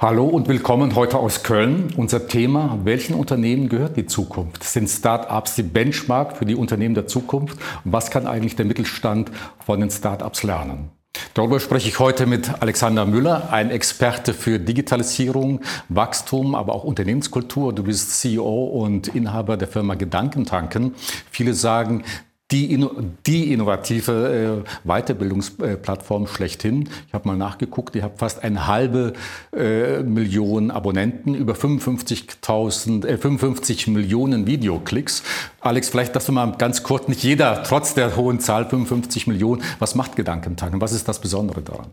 [0.00, 1.94] Hallo und willkommen heute aus Köln.
[1.96, 4.64] Unser Thema, welchen Unternehmen gehört die Zukunft?
[4.64, 7.58] Sind Start-ups die Benchmark für die Unternehmen der Zukunft?
[7.84, 9.30] Was kann eigentlich der Mittelstand
[9.64, 10.90] von den Start-ups lernen?
[11.32, 17.72] Darüber spreche ich heute mit Alexander Müller, ein Experte für Digitalisierung, Wachstum, aber auch Unternehmenskultur.
[17.72, 20.96] Du bist CEO und Inhaber der Firma Gedankentanken.
[21.30, 22.02] Viele sagen,
[22.50, 22.86] die,
[23.26, 26.88] die innovative äh, Weiterbildungsplattform schlechthin.
[27.08, 29.14] Ich habe mal nachgeguckt, ihr habt fast eine halbe
[29.56, 35.22] äh, Million Abonnenten, über 55.000, äh, 55 Millionen Videoklicks.
[35.60, 39.62] Alex, vielleicht das du mal ganz kurz, nicht jeder, trotz der hohen Zahl, 55 Millionen,
[39.78, 40.80] was macht Gedankentanken?
[40.80, 41.86] Was ist das Besondere daran?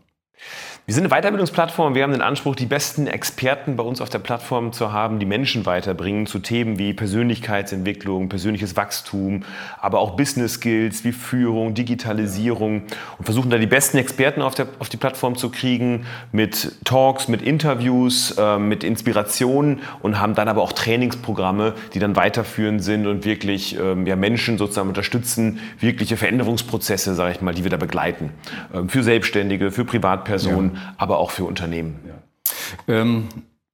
[0.88, 1.94] Wir sind eine Weiterbildungsplattform.
[1.94, 5.27] Wir haben den Anspruch, die besten Experten bei uns auf der Plattform zu haben, die
[5.27, 9.44] Menschen weiterbringen zu Themen wie Persönlichkeitsentwicklung, persönliches Wachstum,
[9.80, 12.81] aber auch Business Skills wie Führung, Digitalisierung
[13.20, 17.27] und versuchen da die besten Experten auf, der, auf die Plattform zu kriegen mit Talks,
[17.27, 23.05] mit Interviews, äh, mit Inspirationen und haben dann aber auch Trainingsprogramme, die dann weiterführend sind
[23.05, 27.77] und wirklich ähm, ja, Menschen sozusagen unterstützen, wirkliche Veränderungsprozesse, sage ich mal, die wir da
[27.77, 28.32] begleiten.
[28.73, 30.71] Ähm, für Selbstständige, für Privatpersonen.
[30.71, 32.00] Ja aber auch für Unternehmen.
[32.08, 32.96] Ja.
[32.96, 33.27] Ähm,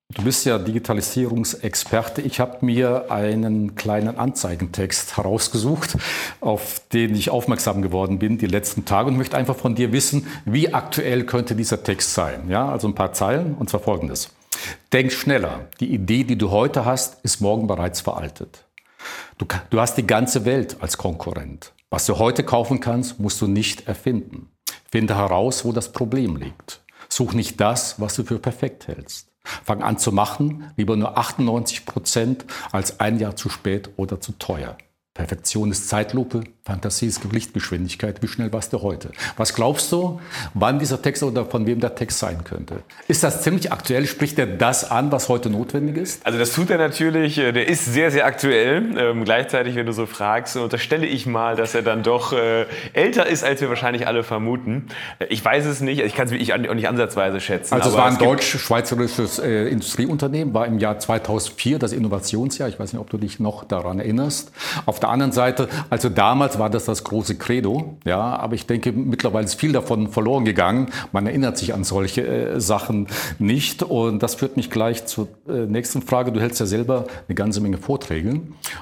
[0.10, 2.22] du bist ja Digitalisierungsexperte.
[2.22, 5.98] Ich habe mir einen kleinen Anzeigentext herausgesucht,
[6.42, 10.28] auf den ich aufmerksam geworden bin die letzten Tage und möchte einfach von dir wissen,
[10.46, 12.50] wie aktuell könnte dieser Text sein.
[12.50, 14.30] Ja, also ein paar Zeilen und zwar folgendes.
[14.92, 15.68] Denk schneller.
[15.80, 18.66] Die Idee, die du heute hast, ist morgen bereits veraltet.
[19.38, 21.74] Du, du hast die ganze Welt als Konkurrent.
[21.90, 24.50] Was du heute kaufen kannst, musst du nicht erfinden.
[24.90, 26.82] Finde heraus, wo das Problem liegt.
[27.10, 29.32] Such nicht das, was du für perfekt hältst.
[29.64, 34.34] Fang an zu machen, lieber nur 98 Prozent als ein Jahr zu spät oder zu
[34.34, 34.78] teuer.
[35.18, 38.22] Perfektion ist Zeitlupe, Fantasie ist Lichtgeschwindigkeit.
[38.22, 39.10] Wie schnell warst du heute?
[39.36, 40.22] Was glaubst du,
[40.54, 42.82] wann dieser Text oder von wem der Text sein könnte?
[43.08, 44.06] Ist das ziemlich aktuell?
[44.06, 46.24] Spricht er das an, was heute notwendig ist?
[46.24, 47.40] Also das tut er natürlich.
[47.40, 48.96] Äh, der ist sehr, sehr aktuell.
[48.96, 53.26] Ähm, gleichzeitig, wenn du so fragst, unterstelle ich mal, dass er dann doch äh, älter
[53.26, 54.88] ist, als wir wahrscheinlich alle vermuten.
[55.18, 56.02] Äh, ich weiß es nicht.
[56.02, 57.74] Ich kann es wirklich auch nicht ansatzweise schätzen.
[57.74, 62.70] Also es war ein deutsch-schweizerisches äh, Industrieunternehmen, war im Jahr 2004 das Innovationsjahr.
[62.70, 64.52] Ich weiß nicht, ob du dich noch daran erinnerst.
[64.86, 68.66] Auf der der anderen Seite, also damals war das das große Credo, ja, aber ich
[68.66, 70.88] denke, mittlerweile ist viel davon verloren gegangen.
[71.12, 73.08] Man erinnert sich an solche äh, Sachen
[73.40, 73.84] nicht.
[73.84, 76.32] Und das führt mich gleich zur äh, nächsten Frage.
[76.32, 78.42] Du hältst ja selber eine ganze Menge Vorträge.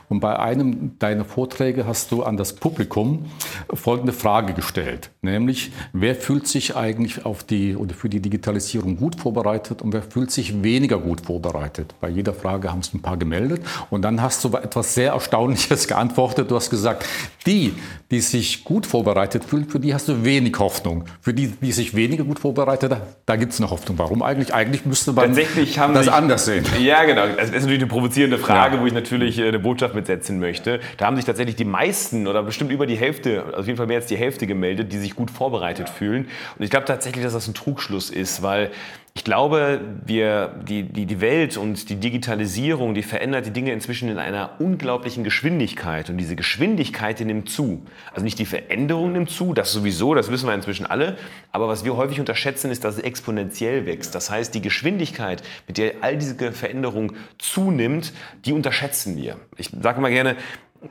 [0.09, 3.25] Und bei einem deiner Vorträge hast du an das Publikum
[3.73, 9.19] folgende Frage gestellt, nämlich, wer fühlt sich eigentlich auf die oder für die Digitalisierung gut
[9.19, 11.93] vorbereitet und wer fühlt sich weniger gut vorbereitet?
[12.01, 13.61] Bei jeder Frage haben es ein paar gemeldet.
[13.89, 16.49] Und dann hast du etwas sehr Erstaunliches geantwortet geantwortet.
[16.49, 17.05] Du hast gesagt,
[17.45, 17.73] die,
[18.09, 21.05] die sich gut vorbereitet fühlen, für die hast du wenig Hoffnung.
[21.21, 23.97] Für die, die sich weniger gut vorbereitet, da, da gibt es eine Hoffnung.
[23.97, 24.53] Warum eigentlich?
[24.53, 26.65] Eigentlich müsste man Tatsächlich haben das sich, anders sehen.
[26.79, 27.27] Ja, genau.
[27.27, 28.81] Das ist natürlich eine provozierende Frage, ja.
[28.81, 30.79] wo ich natürlich äh, eine Botschaft mitsetzen möchte.
[30.97, 33.87] Da haben sich tatsächlich die meisten oder bestimmt über die Hälfte, also auf jeden Fall
[33.87, 36.27] mehr als die Hälfte gemeldet, die sich gut vorbereitet fühlen.
[36.57, 38.71] Und ich glaube tatsächlich, dass das ein Trugschluss ist, weil
[39.17, 44.09] ich glaube, wir, die, die, die Welt und die Digitalisierung, die verändert die Dinge inzwischen
[44.09, 46.09] in einer unglaublichen Geschwindigkeit.
[46.09, 47.81] Und diese Geschwindigkeit, die nimmt zu.
[48.11, 51.17] Also nicht die Veränderung nimmt zu, das sowieso, das wissen wir inzwischen alle.
[51.53, 54.13] Aber was wir häufig unterschätzen, ist, dass es exponentiell wächst.
[54.15, 58.11] Das heißt, die Geschwindigkeit, mit der all diese Veränderung zunimmt,
[58.43, 59.37] die unterschätzen wir.
[59.55, 60.35] Ich sage mal gerne,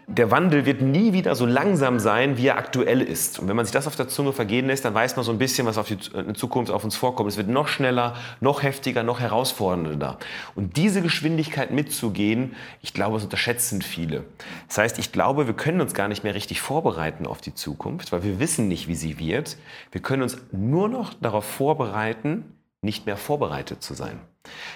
[0.06, 3.38] der Wandel wird nie wieder so langsam sein, wie er aktuell ist.
[3.38, 5.38] Und wenn man sich das auf der Zunge vergehen lässt, dann weiß man so ein
[5.38, 5.98] bisschen, was auf die
[6.34, 7.30] Zukunft auf uns vorkommt.
[7.30, 10.18] Es wird noch schneller, noch heftiger, noch herausfordernder.
[10.54, 14.24] Und diese Geschwindigkeit mitzugehen, ich glaube, das unterschätzen viele.
[14.68, 18.12] Das heißt, ich glaube, wir können uns gar nicht mehr richtig vorbereiten auf die Zukunft,
[18.12, 19.56] weil wir wissen nicht, wie sie wird.
[19.92, 22.44] Wir können uns nur noch darauf vorbereiten,
[22.82, 24.20] nicht mehr vorbereitet zu sein.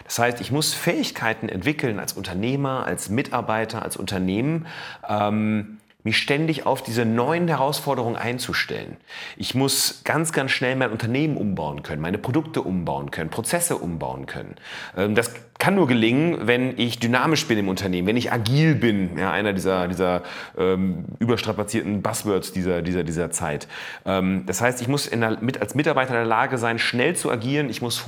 [0.05, 4.67] Das heißt, ich muss Fähigkeiten entwickeln als Unternehmer, als Mitarbeiter, als Unternehmen,
[5.09, 8.97] ähm, mich ständig auf diese neuen Herausforderungen einzustellen.
[9.37, 14.27] Ich muss ganz, ganz schnell mein Unternehmen umbauen können, meine Produkte umbauen können, Prozesse umbauen
[14.27, 14.55] können.
[14.97, 19.19] Ähm, das kann nur gelingen, wenn ich dynamisch bin im Unternehmen, wenn ich agil bin,
[19.19, 20.22] ja, einer dieser, dieser
[20.57, 23.66] ähm, überstrapazierten Buzzwords dieser, dieser, dieser Zeit.
[24.07, 27.31] Ähm, das heißt, ich muss der, mit, als Mitarbeiter in der Lage sein, schnell zu
[27.31, 27.69] agieren.
[27.69, 27.98] Ich muss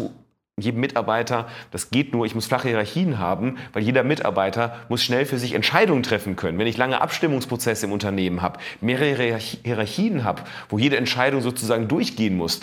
[0.60, 5.26] jedem Mitarbeiter, das geht nur, ich muss flache Hierarchien haben, weil jeder Mitarbeiter muss schnell
[5.26, 6.58] für sich Entscheidungen treffen können.
[6.58, 12.36] Wenn ich lange Abstimmungsprozesse im Unternehmen habe, mehrere Hierarchien habe, wo jede Entscheidung sozusagen durchgehen
[12.36, 12.60] muss,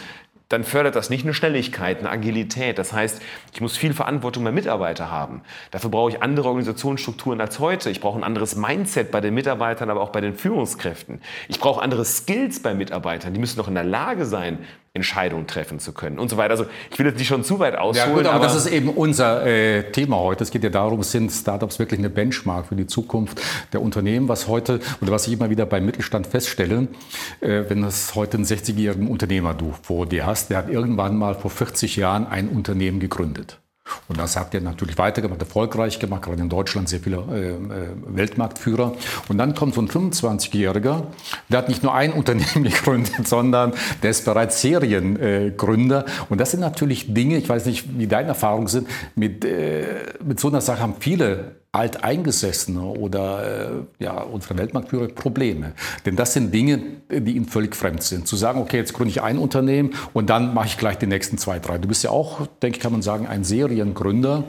[0.49, 2.77] dann fördert das nicht eine Schnelligkeit, eine Agilität.
[2.77, 3.21] Das heißt,
[3.53, 5.41] ich muss viel Verantwortung bei Mitarbeiter haben.
[5.71, 7.89] Dafür brauche ich andere Organisationsstrukturen als heute.
[7.89, 11.21] Ich brauche ein anderes Mindset bei den Mitarbeitern, aber auch bei den Führungskräften.
[11.49, 13.33] Ich brauche andere Skills bei Mitarbeitern.
[13.33, 14.59] Die müssen noch in der Lage sein,
[14.97, 16.51] Entscheidungen treffen zu können und so weiter.
[16.51, 18.09] Also ich will jetzt nicht schon zu weit ausholen.
[18.09, 20.44] Ja, gut, aber, aber, das ist eben unser äh, Thema heute.
[20.44, 23.41] Es geht ja darum, sind Startups wirklich eine Benchmark für die Zukunft
[23.73, 26.88] der Unternehmen, was heute oder was ich immer wieder beim Mittelstand feststelle,
[27.41, 31.35] äh, wenn das heute einen 60-jährigen Unternehmer du vor dir hast, der hat irgendwann mal
[31.35, 33.59] vor 40 Jahren ein Unternehmen gegründet.
[34.07, 37.57] Und das habt ihr natürlich weitergemacht, erfolgreich gemacht, gerade in Deutschland sehr viele äh, äh
[38.07, 38.94] Weltmarktführer.
[39.28, 41.04] Und dann kommt so ein 25-Jähriger,
[41.50, 43.74] der hat nicht nur ein Unternehmen gegründet, sondern
[44.04, 46.06] der ist bereits Seriengründer.
[46.06, 50.04] Äh, und das sind natürlich Dinge, ich weiß nicht, wie deine Erfahrungen sind, mit, äh,
[50.24, 55.74] mit so einer Sache haben viele Alteingesessene oder äh, ja, unsere Weltmarktführer Probleme.
[56.06, 58.27] Denn das sind Dinge, die ihnen völlig fremd sind.
[58.27, 61.38] Zu sagen, okay, jetzt gründe ich ein Unternehmen und dann mache ich gleich die nächsten
[61.38, 61.77] zwei, drei.
[61.77, 64.44] Du bist ja auch, denke ich, kann man sagen, ein Seriengründer.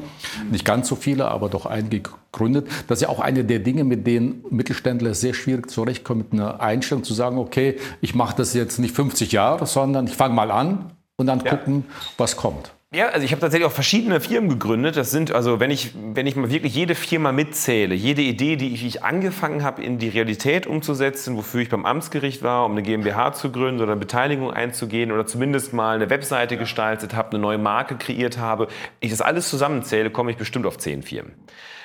[0.51, 2.69] Nicht ganz so viele, aber doch einige gegründet.
[2.87, 6.61] Das ist ja auch eine der Dinge, mit denen Mittelständler sehr schwierig zurechtkommen, mit einer
[6.61, 10.51] Einstellung zu sagen, okay, ich mache das jetzt nicht 50 Jahre, sondern ich fange mal
[10.51, 11.51] an und dann ja.
[11.51, 11.85] gucken,
[12.17, 12.73] was kommt.
[12.91, 14.97] Ja, also ich habe tatsächlich auch verschiedene Firmen gegründet.
[14.97, 18.73] Das sind, also wenn ich, wenn ich mal wirklich jede Firma mitzähle, jede Idee, die
[18.73, 22.83] ich, ich angefangen habe, in die Realität umzusetzen, wofür ich beim Amtsgericht war, um eine
[22.83, 27.41] GmbH zu gründen oder eine Beteiligung einzugehen oder zumindest mal eine Webseite gestaltet habe, eine
[27.41, 28.69] neue Marke kreiert habe,
[29.01, 31.35] ich das alles zusammenzähle, komme ich bestimmt auf zehn Firmen.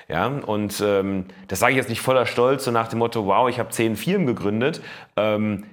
[0.07, 3.49] Ja, und ähm, das sage ich jetzt nicht voller Stolz, so nach dem Motto, wow,
[3.49, 4.81] ich habe zehn Firmen gegründet.
[5.17, 5.65] Ähm,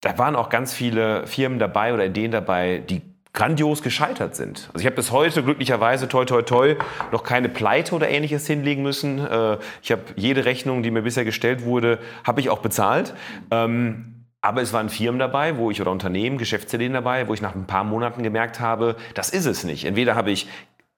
[0.00, 3.02] da waren auch ganz viele Firmen dabei oder Ideen dabei, die
[3.38, 4.68] grandios gescheitert sind.
[4.74, 6.74] Also ich habe bis heute glücklicherweise toi toi toi
[7.12, 9.24] noch keine Pleite oder ähnliches hinlegen müssen.
[9.24, 13.14] Äh, ich habe jede Rechnung, die mir bisher gestellt wurde, habe ich auch bezahlt.
[13.52, 17.54] Ähm, aber es waren Firmen dabei, wo ich oder Unternehmen, Geschäftsideen dabei, wo ich nach
[17.54, 19.84] ein paar Monaten gemerkt habe, das ist es nicht.
[19.84, 20.48] Entweder habe ich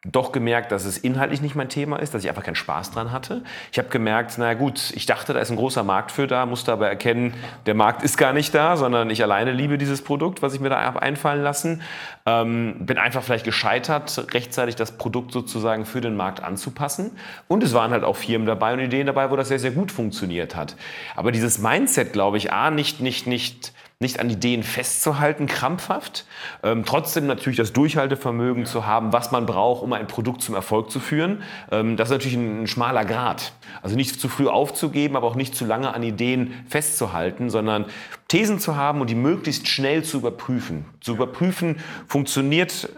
[0.06, 3.12] doch gemerkt, dass es inhaltlich nicht mein Thema ist, dass ich einfach keinen Spaß dran
[3.12, 3.42] hatte.
[3.70, 6.72] Ich habe gemerkt, na gut, ich dachte, da ist ein großer Markt für da, musste
[6.72, 7.34] aber erkennen,
[7.66, 10.70] der Markt ist gar nicht da, sondern ich alleine liebe dieses Produkt, was ich mir
[10.70, 11.82] da habe einfallen lassen.
[12.24, 17.10] Ähm, bin einfach vielleicht gescheitert, rechtzeitig das Produkt sozusagen für den Markt anzupassen.
[17.46, 19.92] Und es waren halt auch Firmen dabei und Ideen dabei, wo das sehr, sehr gut
[19.92, 20.76] funktioniert hat.
[21.14, 26.24] Aber dieses Mindset, glaube ich, A, nicht, nicht, nicht nicht an Ideen festzuhalten, krampfhaft,
[26.62, 28.68] ähm, trotzdem natürlich das Durchhaltevermögen ja.
[28.68, 31.42] zu haben, was man braucht, um ein Produkt zum Erfolg zu führen.
[31.70, 33.52] Ähm, das ist natürlich ein, ein, schmaler Grad.
[33.82, 37.84] Also nicht zu früh aufzugeben, aber auch nicht zu lange an Ideen festzuhalten, sondern
[38.30, 40.84] Thesen zu haben und die möglichst schnell zu überprüfen.
[41.00, 42.88] Zu überprüfen, funktioniert,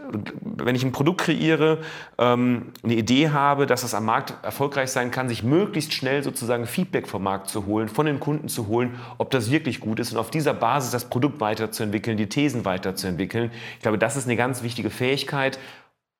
[0.43, 1.79] wenn ich ein Produkt kreiere,
[2.19, 6.67] ähm, eine Idee habe, dass das am Markt erfolgreich sein kann, sich möglichst schnell sozusagen
[6.67, 10.13] Feedback vom Markt zu holen, von den Kunden zu holen, ob das wirklich gut ist
[10.13, 13.51] und auf dieser Basis das Produkt weiterzuentwickeln, die Thesen weiterzuentwickeln.
[13.77, 15.59] Ich glaube, das ist eine ganz wichtige Fähigkeit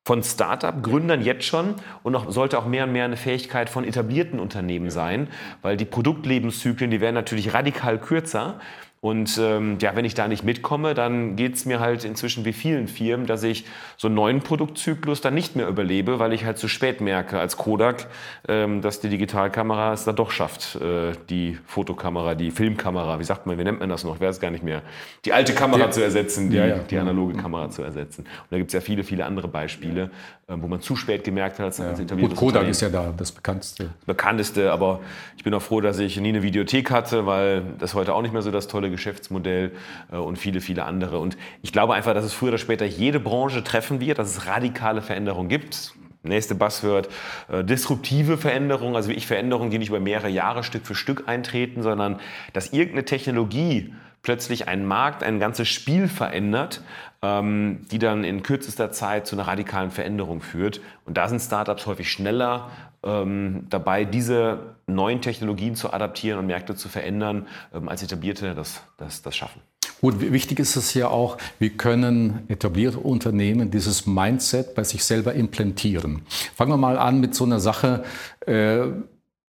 [0.07, 4.41] von Start-up-Gründern jetzt schon und auch, sollte auch mehr und mehr eine Fähigkeit von etablierten
[4.41, 5.29] Unternehmen sein,
[5.61, 8.59] weil die Produktlebenszyklen, die werden natürlich radikal kürzer.
[9.05, 12.53] Und ähm, ja, wenn ich da nicht mitkomme, dann geht es mir halt inzwischen wie
[12.53, 13.65] vielen Firmen, dass ich
[13.97, 17.57] so einen neuen Produktzyklus dann nicht mehr überlebe, weil ich halt zu spät merke als
[17.57, 18.07] Kodak,
[18.47, 23.45] ähm, dass die Digitalkamera es dann doch schafft, äh, die Fotokamera, die Filmkamera, wie sagt
[23.45, 24.83] man, wie nennt man das noch, wer es gar nicht mehr,
[25.25, 26.79] die alte Kamera die, zu ersetzen, die, ja, ja.
[26.79, 28.21] die analoge Kamera zu ersetzen.
[28.23, 30.13] Und da gibt es ja viele, viele andere Beispiele,
[30.47, 31.91] äh, wo man zu spät gemerkt hat, als, ja.
[31.91, 33.85] etabliertes Gut, Kodak ist ja da das bekannteste.
[33.85, 35.01] Das bekannteste, aber
[35.37, 38.33] ich bin auch froh, dass ich nie eine Videothek hatte, weil das heute auch nicht
[38.33, 39.73] mehr so das tolle Geschäftsmodell
[40.13, 41.19] äh, und viele, viele andere.
[41.19, 44.47] Und ich glaube einfach, dass es früher oder später jede Branche treffen wird, dass es
[44.47, 45.95] radikale Veränderungen gibt.
[46.23, 47.09] Nächste Buzzword,
[47.51, 51.25] äh, disruptive Veränderungen, also wie ich Veränderungen, die nicht über mehrere Jahre Stück für Stück
[51.27, 52.21] eintreten, sondern
[52.53, 56.83] dass irgendeine Technologie plötzlich einen Markt, ein ganzes Spiel verändert,
[57.23, 60.81] ähm, die dann in kürzester Zeit zu einer radikalen Veränderung führt.
[61.05, 62.71] Und da sind Startups häufig schneller
[63.05, 68.83] ähm, dabei, diese neuen Technologien zu adaptieren und Märkte zu verändern, ähm, als etablierte das,
[68.97, 69.61] das, das schaffen.
[70.01, 75.33] Gut, wichtig ist es ja auch, wie können etablierte Unternehmen dieses Mindset bei sich selber
[75.35, 76.23] implantieren.
[76.57, 78.03] Fangen wir mal an mit so einer Sache,
[78.47, 78.87] äh,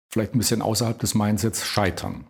[0.09, 2.25] vielleicht ein bisschen außerhalb des Mindsets, scheitern.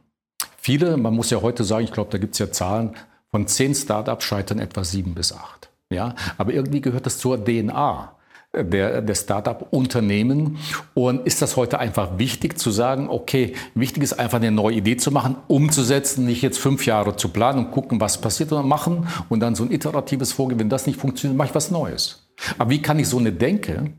[0.58, 2.96] Viele, man muss ja heute sagen, ich glaube, da gibt es ja Zahlen,
[3.32, 5.72] von zehn Startups scheitern etwa sieben bis acht.
[5.90, 6.14] Ja?
[6.38, 8.16] Aber irgendwie gehört das zur DNA
[8.54, 10.58] der, der Startup-Unternehmen.
[10.94, 14.98] Und ist das heute einfach wichtig zu sagen, okay, wichtig ist einfach eine neue Idee
[14.98, 19.08] zu machen, umzusetzen, nicht jetzt fünf Jahre zu planen und gucken, was passiert, sondern machen
[19.30, 20.60] und dann so ein iteratives Vorgehen.
[20.60, 22.30] Wenn das nicht funktioniert, mache ich was Neues.
[22.58, 23.92] Aber wie kann ich so eine Denke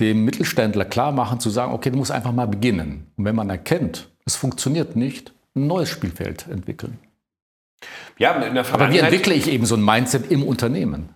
[0.00, 3.06] dem Mittelständler klar machen, zu sagen, okay, du musst einfach mal beginnen.
[3.16, 6.98] Und wenn man erkennt, es funktioniert nicht, ein neues Spielfeld entwickeln.
[8.18, 8.34] Ja,
[8.72, 11.10] Aber wie entwickle ich eben so ein Mindset im Unternehmen?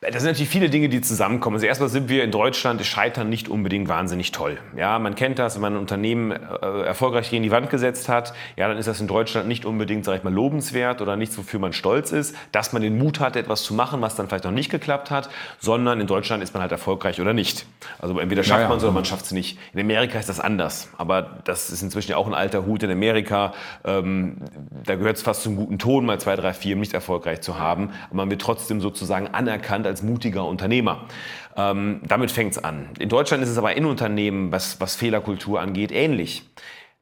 [0.00, 1.56] Das sind natürlich viele Dinge, die zusammenkommen.
[1.56, 4.58] Also erstmal sind wir in Deutschland, Scheitern nicht unbedingt wahnsinnig toll.
[4.76, 8.32] Ja, man kennt das, wenn man ein Unternehmen äh, erfolgreich gegen die Wand gesetzt hat,
[8.54, 11.58] ja, dann ist das in Deutschland nicht unbedingt, sag ich mal, lobenswert oder nichts, wofür
[11.58, 14.52] man stolz ist, dass man den Mut hat, etwas zu machen, was dann vielleicht noch
[14.52, 17.66] nicht geklappt hat, sondern in Deutschland ist man halt erfolgreich oder nicht.
[17.98, 19.58] Also entweder schafft ja, man es oder man schafft es nicht.
[19.72, 22.90] In Amerika ist das anders, aber das ist inzwischen ja auch ein alter Hut in
[22.92, 23.52] Amerika.
[23.84, 24.36] Ähm,
[24.84, 27.90] da gehört es fast zum guten Ton, mal zwei, drei, vier nicht erfolgreich zu haben,
[28.06, 31.06] aber man wird trotzdem sozusagen anerkannt als mutiger Unternehmer.
[31.56, 32.90] Ähm, damit fängt es an.
[32.98, 36.44] In Deutschland ist es aber in Unternehmen, was, was Fehlerkultur angeht, ähnlich.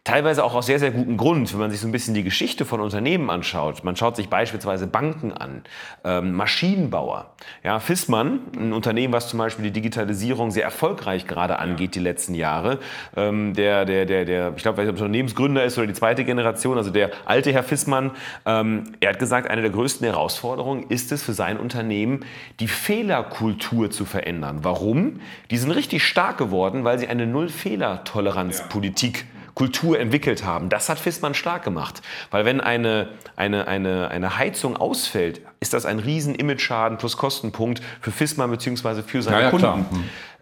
[0.07, 2.65] Teilweise auch aus sehr, sehr gutem Grund, wenn man sich so ein bisschen die Geschichte
[2.65, 3.83] von Unternehmen anschaut.
[3.83, 5.63] Man schaut sich beispielsweise Banken an,
[6.05, 7.33] ähm, Maschinenbauer.
[7.65, 12.37] Ja, Fissmann, ein Unternehmen, was zum Beispiel die Digitalisierung sehr erfolgreich gerade angeht die letzten
[12.37, 12.79] Jahre.
[13.17, 16.91] Ähm, der, der, der, der, ich glaube, ob Unternehmensgründer ist oder die zweite Generation, also
[16.91, 18.13] der alte Herr Fissmann,
[18.45, 22.25] ähm, er hat gesagt, eine der größten Herausforderungen ist es für sein Unternehmen,
[22.61, 24.61] die Fehlerkultur zu verändern.
[24.63, 25.19] Warum?
[25.51, 30.69] Die sind richtig stark geworden, weil sie eine Null-Fehler-Toleranz-Politik ja Kultur entwickelt haben.
[30.69, 32.03] Das hat Fissmann stark gemacht.
[32.31, 37.83] Weil wenn eine, eine, eine, eine Heizung ausfällt, ist das ein riesen Image-Schaden plus Kostenpunkt
[38.03, 39.03] für Fissmann bzw.
[39.03, 39.87] für seine ja, ja, Kunden.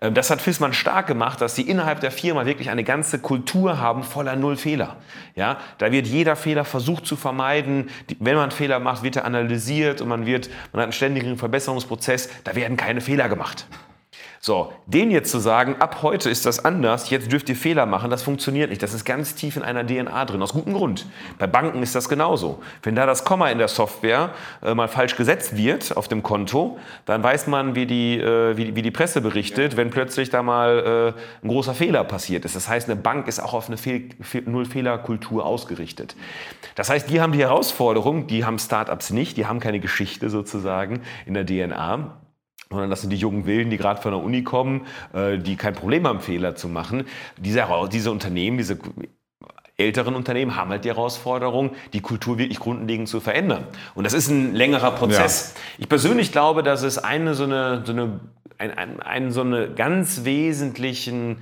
[0.00, 0.14] Hm.
[0.14, 4.02] Das hat Fissmann stark gemacht, dass sie innerhalb der Firma wirklich eine ganze Kultur haben
[4.02, 4.96] voller Null Fehler.
[5.36, 7.90] Ja, da wird jeder Fehler versucht zu vermeiden.
[8.18, 12.28] Wenn man Fehler macht, wird er analysiert und man, wird, man hat einen ständigen Verbesserungsprozess.
[12.42, 13.66] Da werden keine Fehler gemacht.
[14.46, 18.10] So, den jetzt zu sagen, ab heute ist das anders, jetzt dürft ihr Fehler machen,
[18.10, 18.82] das funktioniert nicht.
[18.82, 21.06] Das ist ganz tief in einer DNA drin, aus gutem Grund.
[21.38, 22.60] Bei Banken ist das genauso.
[22.82, 26.78] Wenn da das Komma in der Software äh, mal falsch gesetzt wird auf dem Konto,
[27.06, 31.14] dann weiß man, wie die, äh, wie, wie, die Presse berichtet, wenn plötzlich da mal
[31.14, 32.54] äh, ein großer Fehler passiert ist.
[32.54, 34.10] Das heißt, eine Bank ist auch auf eine Fehl
[34.44, 36.16] Null-Fehler-Kultur ausgerichtet.
[36.74, 41.00] Das heißt, die haben die Herausforderung, die haben Startups nicht, die haben keine Geschichte sozusagen
[41.24, 42.18] in der DNA
[42.74, 45.74] sondern das sind die jungen Wilden, die gerade von der Uni kommen, äh, die kein
[45.74, 47.04] Problem haben, Fehler zu machen.
[47.38, 48.78] Diese, diese Unternehmen, diese
[49.76, 53.66] älteren Unternehmen haben halt die Herausforderung, die Kultur wirklich grundlegend zu verändern.
[53.94, 55.54] Und das ist ein längerer Prozess.
[55.54, 55.60] Ja.
[55.78, 58.20] Ich persönlich glaube, dass es eine so eine, so eine,
[58.58, 61.38] einen, einen so eine ganz wesentlichen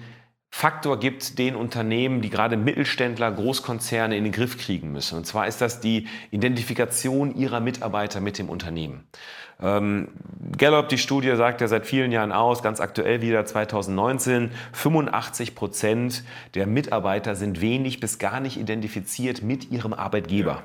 [0.54, 5.16] Faktor gibt den Unternehmen, die gerade Mittelständler, Großkonzerne in den Griff kriegen müssen.
[5.16, 9.04] Und zwar ist das die Identifikation ihrer Mitarbeiter mit dem Unternehmen.
[9.60, 10.08] Ähm,
[10.58, 16.24] Gallup, die Studie sagt ja seit vielen Jahren aus, ganz aktuell wieder 2019, 85 Prozent
[16.54, 20.62] der Mitarbeiter sind wenig bis gar nicht identifiziert mit ihrem Arbeitgeber.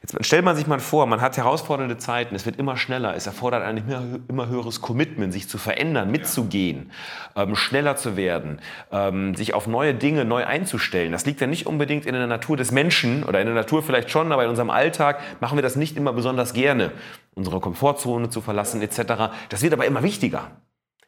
[0.00, 3.26] Jetzt stellt man sich mal vor, man hat herausfordernde Zeiten, es wird immer schneller, es
[3.26, 6.92] erfordert ein immer, immer höheres Commitment, sich zu verändern, mitzugehen,
[7.34, 8.60] ähm, schneller zu werden,
[8.92, 11.12] ähm, sich auf neue Dinge neu einzustellen.
[11.12, 14.10] Das liegt ja nicht unbedingt in der Natur des Menschen oder in der Natur vielleicht
[14.10, 16.92] schon, aber in unserem Alltag machen wir das nicht immer besonders gerne
[17.38, 19.32] unsere Komfortzone zu verlassen etc.
[19.48, 20.50] Das wird aber immer wichtiger.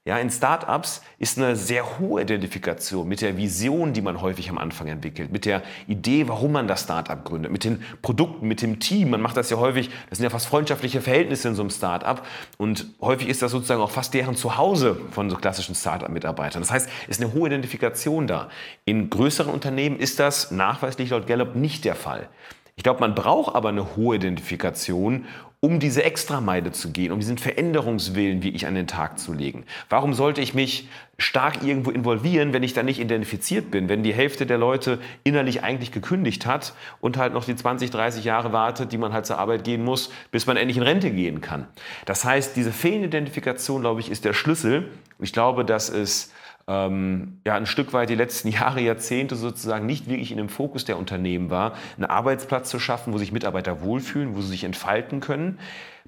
[0.07, 4.57] Ja, in Startups ist eine sehr hohe Identifikation mit der Vision, die man häufig am
[4.57, 8.81] Anfang entwickelt, mit der Idee, warum man das Startup gründet, mit den Produkten, mit dem
[8.81, 9.11] Team.
[9.11, 12.27] Man macht das ja häufig, das sind ja fast freundschaftliche Verhältnisse in so einem Startup
[12.57, 16.63] und häufig ist das sozusagen auch fast deren Zuhause von so klassischen Startup-Mitarbeitern.
[16.63, 18.49] Das heißt, es ist eine hohe Identifikation da.
[18.87, 22.31] In größeren Unternehmen ist das nachweislich laut Gallup nicht der Fall.
[22.75, 25.27] Ich glaube, man braucht aber eine hohe Identifikation,
[25.63, 29.65] um diese Extrameile zu gehen, um diesen Veränderungswillen wie ich an den Tag zu legen.
[29.91, 30.89] Warum sollte ich mich
[31.19, 35.63] stark irgendwo involvieren, wenn ich da nicht identifiziert bin, wenn die Hälfte der Leute innerlich
[35.63, 39.39] eigentlich gekündigt hat und halt noch die 20, 30 Jahre wartet, die man halt zur
[39.39, 41.67] Arbeit gehen muss, bis man endlich in Rente gehen kann.
[42.07, 44.89] Das heißt, diese fehlende Identifikation, glaube ich, ist der Schlüssel.
[45.19, 46.33] Ich glaube, dass es
[46.71, 50.85] ähm, ja, ein Stück weit die letzten Jahre, Jahrzehnte sozusagen nicht wirklich in dem Fokus
[50.85, 55.21] der Unternehmen war, einen Arbeitsplatz zu schaffen, wo sich Mitarbeiter wohlfühlen, wo sie sich entfalten
[55.21, 55.59] können.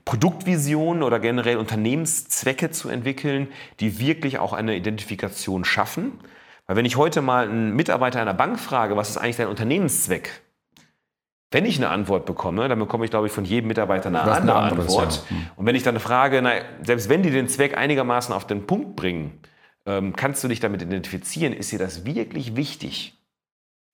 [0.04, 3.48] Produktvisionen oder generell Unternehmenszwecke zu entwickeln,
[3.80, 6.12] die wirklich auch eine Identifikation schaffen.
[6.66, 10.42] Weil wenn ich heute mal einen Mitarbeiter einer Bank frage, was ist eigentlich dein Unternehmenszweck?
[11.50, 14.56] Wenn ich eine Antwort bekomme, dann bekomme ich, glaube ich, von jedem Mitarbeiter eine andere
[14.56, 15.24] eine Antwort.
[15.28, 15.36] Ja.
[15.56, 16.52] Und wenn ich dann frage, na,
[16.82, 19.38] selbst wenn die den Zweck einigermaßen auf den Punkt bringen,
[19.86, 21.52] ähm, kannst du dich damit identifizieren?
[21.52, 23.18] Ist dir das wirklich wichtig?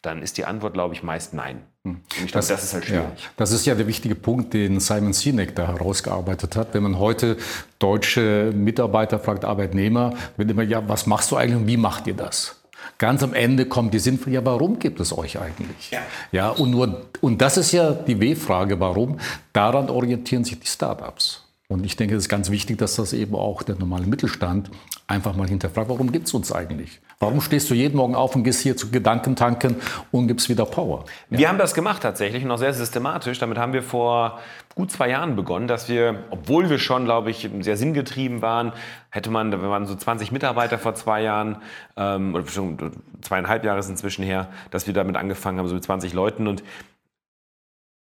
[0.02, 1.62] Dann ist die Antwort, glaube ich, meist nein.
[1.84, 1.94] Hm.
[1.94, 3.04] Und ich glaube, das, das, ist halt schwierig.
[3.04, 6.72] Ja, das ist ja der wichtige Punkt, den Simon Sinek da herausgearbeitet hat.
[6.72, 7.36] Wenn man heute
[7.80, 12.14] deutsche Mitarbeiter fragt, Arbeitnehmer, wird immer, ja, was machst du eigentlich und wie macht ihr
[12.14, 12.62] das?
[12.98, 15.90] Ganz am Ende kommt die Sinnfrage, ja, warum gibt es euch eigentlich?
[15.90, 16.00] Ja.
[16.30, 19.18] ja und, nur, und das ist ja die W-Frage, warum?
[19.52, 21.47] Daran orientieren sich die Startups.
[21.70, 24.70] Und ich denke, es ist ganz wichtig, dass das eben auch der normale Mittelstand
[25.06, 26.98] einfach mal hinterfragt, warum gibt es uns eigentlich?
[27.18, 29.76] Warum stehst du jeden Morgen auf und gehst hier zu Gedankentanken
[30.10, 31.04] und gibst wieder Power?
[31.28, 31.38] Ja.
[31.38, 33.38] Wir haben das gemacht tatsächlich und auch sehr systematisch.
[33.38, 34.38] Damit haben wir vor
[34.76, 38.72] gut zwei Jahren begonnen, dass wir, obwohl wir schon, glaube ich, sehr sinngetrieben waren,
[39.10, 41.58] hätte man, wir waren so 20 Mitarbeiter vor zwei Jahren,
[41.98, 45.84] ähm, oder schon zweieinhalb Jahre ist inzwischen her, dass wir damit angefangen haben, so mit
[45.84, 46.46] 20 Leuten.
[46.46, 46.62] Und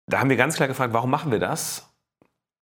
[0.08, 1.93] da haben wir ganz klar gefragt, warum machen wir das?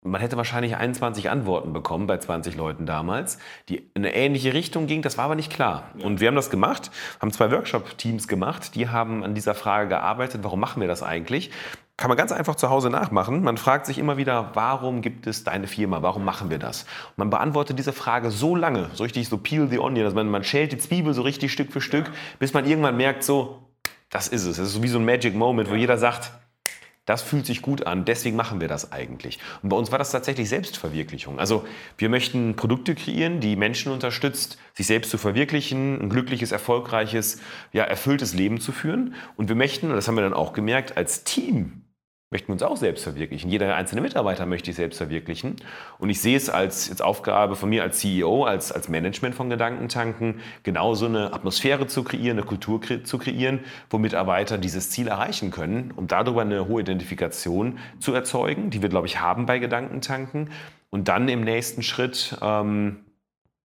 [0.03, 3.37] Man hätte wahrscheinlich 21 Antworten bekommen bei 20 Leuten damals,
[3.69, 5.03] die in eine ähnliche Richtung gingen.
[5.03, 5.91] Das war aber nicht klar.
[6.01, 6.89] Und wir haben das gemacht,
[7.19, 11.51] haben zwei Workshop-Teams gemacht, die haben an dieser Frage gearbeitet, warum machen wir das eigentlich?
[11.97, 13.43] Kann man ganz einfach zu Hause nachmachen.
[13.43, 16.01] Man fragt sich immer wieder, warum gibt es deine Firma?
[16.01, 16.87] Warum machen wir das?
[17.09, 20.27] Und man beantwortet diese Frage so lange, so richtig so peel the onion, dass man,
[20.31, 23.59] man schält die Zwiebel so richtig Stück für Stück, bis man irgendwann merkt, so,
[24.09, 24.57] das ist es.
[24.57, 26.31] Das ist so wie so ein Magic Moment, wo jeder sagt,
[27.05, 29.39] das fühlt sich gut an, deswegen machen wir das eigentlich.
[29.63, 31.39] Und bei uns war das tatsächlich Selbstverwirklichung.
[31.39, 31.65] Also
[31.97, 37.41] wir möchten Produkte kreieren, die Menschen unterstützt, sich selbst zu verwirklichen, ein glückliches, erfolgreiches,
[37.73, 39.15] ja, erfülltes Leben zu führen.
[39.35, 41.83] Und wir möchten, und das haben wir dann auch gemerkt, als Team
[42.31, 43.51] möchten wir uns auch selbst verwirklichen.
[43.51, 45.57] Jeder einzelne Mitarbeiter möchte sich selbst verwirklichen.
[45.99, 49.49] Und ich sehe es als jetzt Aufgabe von mir als CEO, als, als Management von
[49.49, 53.59] Gedankentanken, genauso eine Atmosphäre zu kreieren, eine Kultur kre zu kreieren,
[53.89, 58.87] wo Mitarbeiter dieses Ziel erreichen können, um darüber eine hohe Identifikation zu erzeugen, die wir,
[58.87, 60.51] glaube ich, haben bei Gedankentanken.
[60.89, 63.03] Und dann im nächsten Schritt ähm,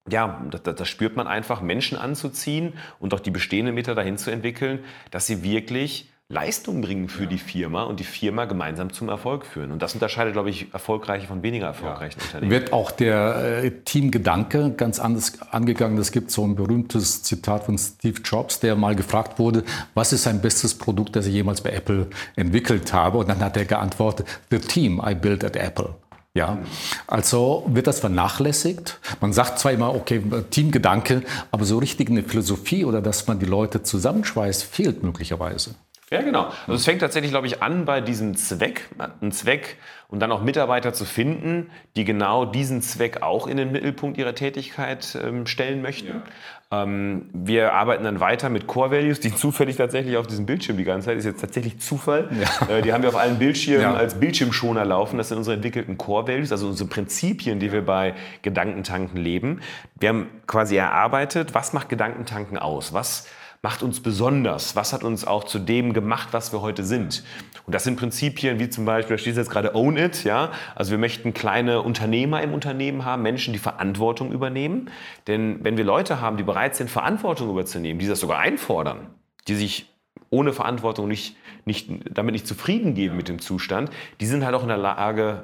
[0.09, 4.31] ja, das, das, spürt man einfach, Menschen anzuziehen und auch die bestehenden Mitarbeiter dahin zu
[4.31, 9.47] entwickeln, dass sie wirklich Leistung bringen für die Firma und die Firma gemeinsam zum Erfolg
[9.47, 9.71] führen.
[9.71, 12.25] Und das unterscheidet, glaube ich, erfolgreiche von weniger erfolgreichen ja.
[12.25, 12.51] Unternehmen.
[12.51, 15.97] Wird auch der äh, Teamgedanke ganz anders angegangen.
[15.99, 19.63] Es gibt so ein berühmtes Zitat von Steve Jobs, der mal gefragt wurde,
[19.95, 23.19] was ist sein bestes Produkt, das ich jemals bei Apple entwickelt habe?
[23.19, 25.95] Und dann hat er geantwortet, The Team I built at Apple.
[26.35, 26.59] Ja,
[27.07, 29.01] also wird das vernachlässigt.
[29.23, 33.47] Man sagt zwar immer, okay, Teamgedanke, aber so richtig eine Philosophie oder dass man die
[33.47, 35.77] Leute zusammenschweißt, fehlt möglicherweise.
[36.11, 36.45] Ja, genau.
[36.45, 38.89] Also es fängt tatsächlich, glaube ich, an bei diesem Zweck,
[39.21, 43.73] einen Zweck und dann auch Mitarbeiter zu finden, die genau diesen Zweck auch in den
[43.73, 46.23] Mittelpunkt ihrer Tätigkeit ähm, stellen möchten.
[46.71, 46.83] Ja.
[46.83, 50.85] Ähm, wir arbeiten dann weiter mit Core Values, die zufällig tatsächlich auf diesem Bildschirm die
[50.85, 52.29] ganze Zeit, ist jetzt tatsächlich Zufall.
[52.41, 52.77] Ja.
[52.77, 53.95] Äh, die haben wir auf allen Bildschirmen ja.
[53.95, 55.19] als Bildschirmschoner laufen.
[55.19, 59.61] Das sind unsere entwickelten Core Values, also unsere Prinzipien, die wir bei Gedankentanken leben.
[59.99, 62.93] Wir haben quasi erarbeitet, was macht Gedankentanken aus?
[62.93, 63.27] Was
[63.67, 64.77] macht uns besonders?
[64.77, 67.25] Was hat uns auch zu dem gemacht, was wir heute sind?
[67.67, 70.53] Und das sind Prinzipien wie zum Beispiel, da steht jetzt gerade Own It, ja.
[70.77, 74.89] Also wir möchten kleine Unternehmer im Unternehmen haben, Menschen, die Verantwortung übernehmen.
[75.27, 79.09] Denn wenn wir Leute haben, die bereit sind, Verantwortung überzunehmen, die das sogar einfordern,
[79.49, 79.93] die sich
[80.31, 83.91] ohne Verantwortung nicht, nicht, damit nicht zufrieden geben mit dem Zustand,
[84.21, 85.43] die sind halt auch in der Lage,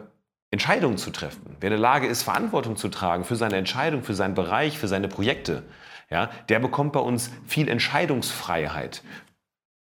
[0.52, 1.56] Entscheidungen zu treffen.
[1.58, 4.86] Wer in der Lage ist, Verantwortung zu tragen für seine Entscheidung, für seinen Bereich, für
[4.86, 5.64] seine Projekte,
[6.12, 9.02] ja, der bekommt bei uns viel Entscheidungsfreiheit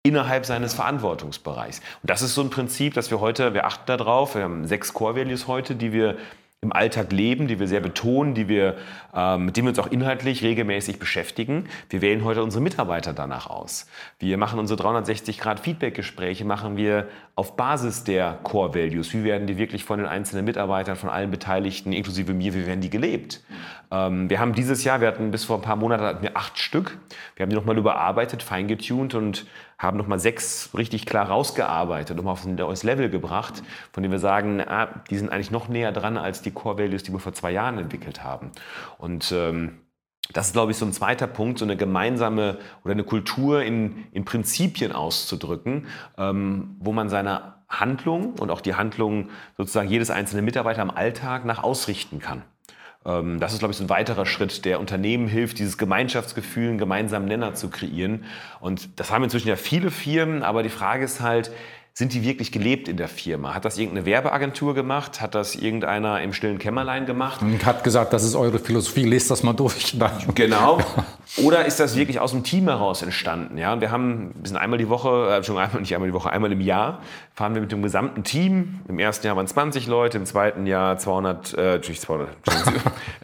[0.04, 1.80] innerhalb seines Verantwortungsbereichs.
[2.02, 4.94] Und das ist so ein Prinzip, dass wir heute, wir achten darauf, wir haben sechs
[4.94, 6.18] Core Values heute, die wir
[6.64, 8.76] im Alltag leben, die wir sehr betonen, die wir,
[9.16, 11.68] ähm, mit denen wir uns auch inhaltlich regelmäßig beschäftigen.
[11.90, 13.88] Wir wählen heute unsere Mitarbeiter danach aus.
[14.20, 19.12] Wir machen unsere 360 Grad Feedback-Gespräche, machen wir auf Basis der Core Values.
[19.12, 22.82] Wie werden die wirklich von den einzelnen Mitarbeitern, von allen Beteiligten, inklusive mir, wie werden
[22.82, 23.42] die gelebt?
[23.90, 26.60] Ähm, wir haben dieses Jahr, wir hatten bis vor ein paar Monaten hatten wir acht
[26.60, 27.00] Stück.
[27.36, 29.48] Wir haben die nochmal überarbeitet, feingetuned und
[29.82, 34.20] haben nochmal sechs richtig klar rausgearbeitet, nochmal auf ein neues Level gebracht, von dem wir
[34.20, 37.34] sagen, ah, die sind eigentlich noch näher dran als die Core Values, die wir vor
[37.34, 38.52] zwei Jahren entwickelt haben.
[39.00, 39.80] Und ähm,
[40.34, 44.06] das ist, glaube ich, so ein zweiter Punkt, so eine gemeinsame oder eine Kultur in,
[44.12, 50.46] in Prinzipien auszudrücken, ähm, wo man seine Handlung und auch die Handlung sozusagen jedes einzelnen
[50.46, 52.44] Mitarbeiter im Alltag nach ausrichten kann.
[53.06, 56.78] Ähm, das ist, glaube ich, so ein weiterer Schritt, der Unternehmen hilft, dieses Gemeinschaftsgefühl, einen
[56.78, 58.26] gemeinsamen Nenner zu kreieren.
[58.60, 61.52] Und das haben inzwischen ja viele Firmen, aber die Frage ist halt,
[61.94, 63.54] sind die wirklich gelebt in der Firma?
[63.54, 65.20] Hat das irgendeine Werbeagentur gemacht?
[65.20, 67.42] Hat das irgendeiner im stillen Kämmerlein gemacht?
[67.42, 69.98] Und hat gesagt, das ist eure Philosophie, lest das mal durch.
[70.36, 70.80] Genau.
[71.38, 73.58] Oder ist das wirklich aus dem Team heraus entstanden?
[73.58, 76.14] Ja, und wir haben, wir sind einmal die Woche, äh, schon einmal, nicht einmal die
[76.14, 77.02] Woche, einmal im Jahr,
[77.34, 78.82] fahren wir mit dem gesamten Team.
[78.88, 82.30] Im ersten Jahr waren 20 Leute, im zweiten Jahr 200, äh, 200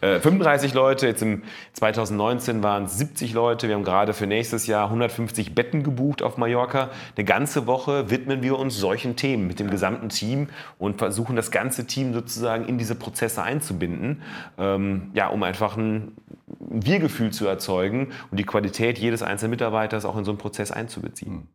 [0.00, 1.06] äh, 35 Leute.
[1.06, 1.42] Jetzt im
[1.74, 3.68] 2019 waren es 70 Leute.
[3.68, 6.90] Wir haben gerade für nächstes Jahr 150 Betten gebucht auf Mallorca.
[7.16, 11.50] Eine ganze Woche widmen wir uns solchen Themen mit dem gesamten Team und versuchen das
[11.50, 14.22] ganze Team sozusagen in diese Prozesse einzubinden,
[14.58, 16.12] ähm, ja, um einfach ein
[16.60, 21.48] Wir-Gefühl zu erzeugen und die Qualität jedes einzelnen Mitarbeiters auch in so einen Prozess einzubeziehen.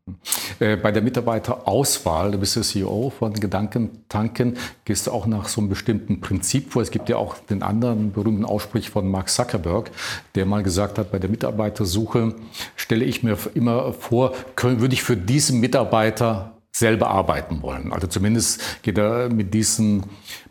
[0.60, 5.62] Äh, bei der Mitarbeiterauswahl, du bist der CEO von Gedankentanken, gehst du auch nach so
[5.62, 6.82] einem bestimmten Prinzip vor.
[6.82, 9.92] Es gibt ja auch den anderen berühmten Ausspruch von Mark Zuckerberg,
[10.36, 12.36] der mal gesagt hat, bei der Mitarbeitersuche
[12.76, 17.94] stelle ich mir immer vor, können, würde ich für diesen Mitarbeiter selber arbeiten wollen.
[17.94, 20.04] Also zumindest geht er mit, diesen,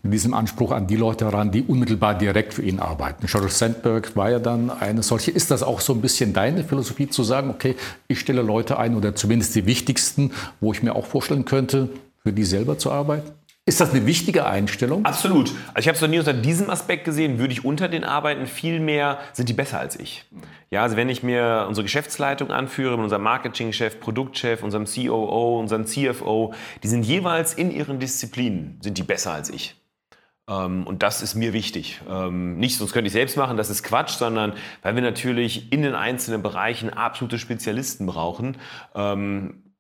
[0.04, 3.26] mit diesem Anspruch an die Leute heran, die unmittelbar direkt für ihn arbeiten.
[3.26, 5.32] Sheryl Sandberg war ja dann eine solche.
[5.32, 7.74] Ist das auch so ein bisschen deine Philosophie zu sagen, okay,
[8.06, 10.30] ich stelle Leute ein oder zumindest die wichtigsten,
[10.60, 11.88] wo ich mir auch vorstellen könnte,
[12.22, 13.32] für die selber zu arbeiten?
[13.64, 15.04] Ist das eine wichtige Einstellung?
[15.04, 15.52] Absolut.
[15.68, 18.46] Also ich habe es noch nie unter diesem Aspekt gesehen, würde ich unter den Arbeiten
[18.46, 20.24] viel mehr, sind die besser als ich.
[20.70, 25.86] Ja, also wenn ich mir unsere Geschäftsleitung anführe, mit unserem Marketingchef, Produktchef, unserem COO, unserem
[25.86, 29.76] CFO, die sind jeweils in ihren Disziplinen, sind die besser als ich.
[30.48, 32.00] Ähm, und das ist mir wichtig.
[32.10, 35.82] Ähm, nicht, sonst könnte ich selbst machen, das ist Quatsch, sondern weil wir natürlich in
[35.82, 38.56] den einzelnen Bereichen absolute Spezialisten brauchen.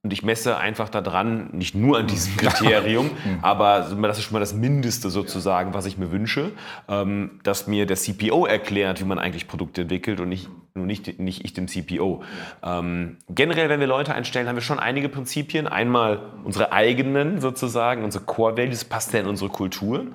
[0.04, 3.10] Und ich messe einfach daran, nicht nur an diesem Kriterium,
[3.40, 6.50] aber das ist schon mal das Mindeste sozusagen, was ich mir wünsche,
[6.88, 11.44] ähm, dass mir der CPO erklärt, wie man eigentlich Produkte entwickelt und nicht, nicht, nicht
[11.44, 12.24] ich dem CPO.
[12.64, 15.68] Ähm, generell, wenn wir Leute einstellen, haben wir schon einige Prinzipien.
[15.68, 20.06] Einmal unsere eigenen sozusagen, unsere Core Values, passt ja in unsere Kultur.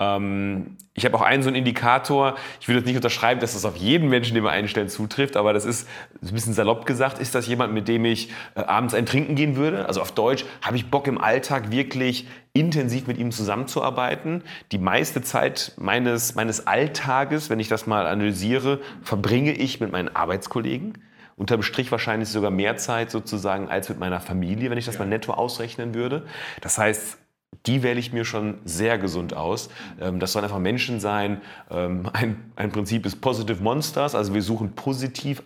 [0.00, 3.64] Ähm, ich habe auch einen so einen Indikator, ich würde jetzt nicht unterschreiben, dass das
[3.64, 5.86] auf jeden Menschen, den wir einstellen, zutrifft, aber das ist
[6.22, 9.56] ein bisschen salopp gesagt, ist das jemand, mit dem ich äh, abends ein Trinken gehen
[9.56, 9.86] würde?
[9.86, 14.42] Also auf Deutsch, habe ich Bock im Alltag wirklich intensiv mit ihm zusammenzuarbeiten?
[14.72, 20.14] Die meiste Zeit meines, meines Alltages, wenn ich das mal analysiere, verbringe ich mit meinen
[20.14, 20.98] Arbeitskollegen
[21.36, 25.06] unterm Strich wahrscheinlich sogar mehr Zeit sozusagen als mit meiner Familie, wenn ich das mal
[25.08, 26.26] netto ausrechnen würde.
[26.60, 27.16] Das heißt,
[27.66, 29.70] die wähle ich mir schon sehr gesund aus.
[30.00, 31.40] Ähm, das sollen einfach Menschen sein.
[31.70, 35.42] Ähm, ein, ein Prinzip ist Positive Monsters, also wir suchen positiv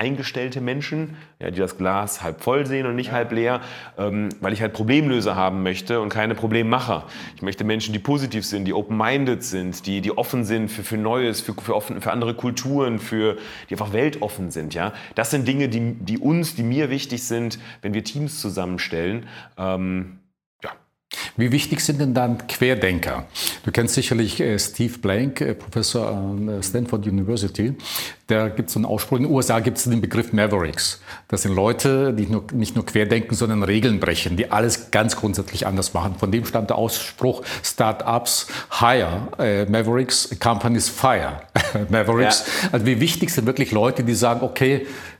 [0.00, 3.12] eingestellte Menschen, ja, die das Glas halb voll sehen und nicht ja.
[3.12, 3.60] halb leer,
[3.98, 7.04] ähm, weil ich halt Problemlöser haben möchte und keine Problemmacher.
[7.36, 10.96] Ich möchte Menschen, die positiv sind, die open-minded sind, die, die offen sind für, für
[10.96, 13.36] Neues, für, für, offen, für andere Kulturen, für,
[13.68, 14.72] die einfach weltoffen sind.
[14.72, 14.94] Ja?
[15.16, 19.26] Das sind Dinge, die, die uns, die mir wichtig sind, wenn wir Teams zusammenstellen.
[19.58, 20.20] Ähm,
[21.36, 23.26] wie wichtig sind denn dann Querdenker?
[23.64, 27.74] Du kennst sicherlich äh, Steve Blank, äh, Professor an Stanford University.
[28.30, 29.16] Da gibt es so einen Ausspruch.
[29.16, 31.00] In den USA gibt es den Begriff Mavericks.
[31.26, 35.66] Das sind Leute, die nur, nicht nur querdenken, sondern Regeln brechen, die alles ganz grundsätzlich
[35.66, 36.14] anders machen.
[36.16, 38.46] Von dem stammt der Ausspruch Startups
[38.78, 41.42] hire, äh, Mavericks, Companies fire.
[41.88, 42.44] Mavericks.
[42.62, 42.68] Ja.
[42.72, 44.86] Also wie wichtig sind wirklich Leute, die sagen, okay,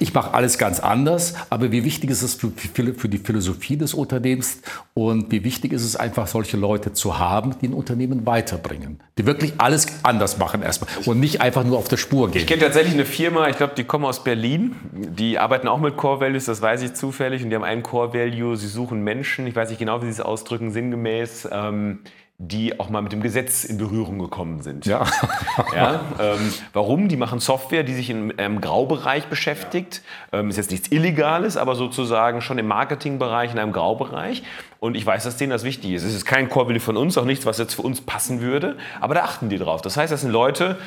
[0.00, 3.94] ich mache alles ganz anders, aber wie wichtig ist es für, für, die Philosophie des
[3.94, 4.62] Unternehmens
[4.94, 9.26] und wie wichtig ist es einfach, solche Leute zu haben, die ein Unternehmen weiterbringen, die
[9.26, 12.40] wirklich alles anders machen erstmal und nicht einfach nur auf der Spur gehen.
[12.40, 15.96] Ich kenne tatsächlich eine Firma, ich glaube, die kommen aus Berlin, die arbeiten auch mit
[15.96, 19.46] Core Values, das weiß ich zufällig, und die haben einen Core Value, sie suchen Menschen,
[19.46, 21.48] ich weiß nicht genau, wie sie es ausdrücken, sinngemäß.
[21.52, 22.00] Ähm,
[22.44, 24.84] die auch mal mit dem Gesetz in Berührung gekommen sind.
[24.84, 25.04] Ja.
[25.76, 27.06] ja ähm, warum?
[27.06, 30.02] Die machen Software, die sich in einem Graubereich beschäftigt.
[30.32, 34.42] Ähm, ist jetzt nichts Illegales, aber sozusagen schon im Marketingbereich, in einem Graubereich.
[34.80, 36.02] Und ich weiß, dass denen das wichtig ist.
[36.02, 39.14] Es ist kein Core von uns, auch nichts, was jetzt für uns passen würde, aber
[39.14, 39.80] da achten die drauf.
[39.80, 40.78] Das heißt, das sind Leute,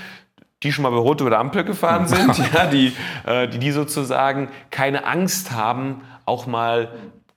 [0.62, 2.92] die schon mal bei Rot über der Ampel gefahren sind, ja, die,
[3.26, 6.90] äh, die, die sozusagen keine Angst haben, auch mal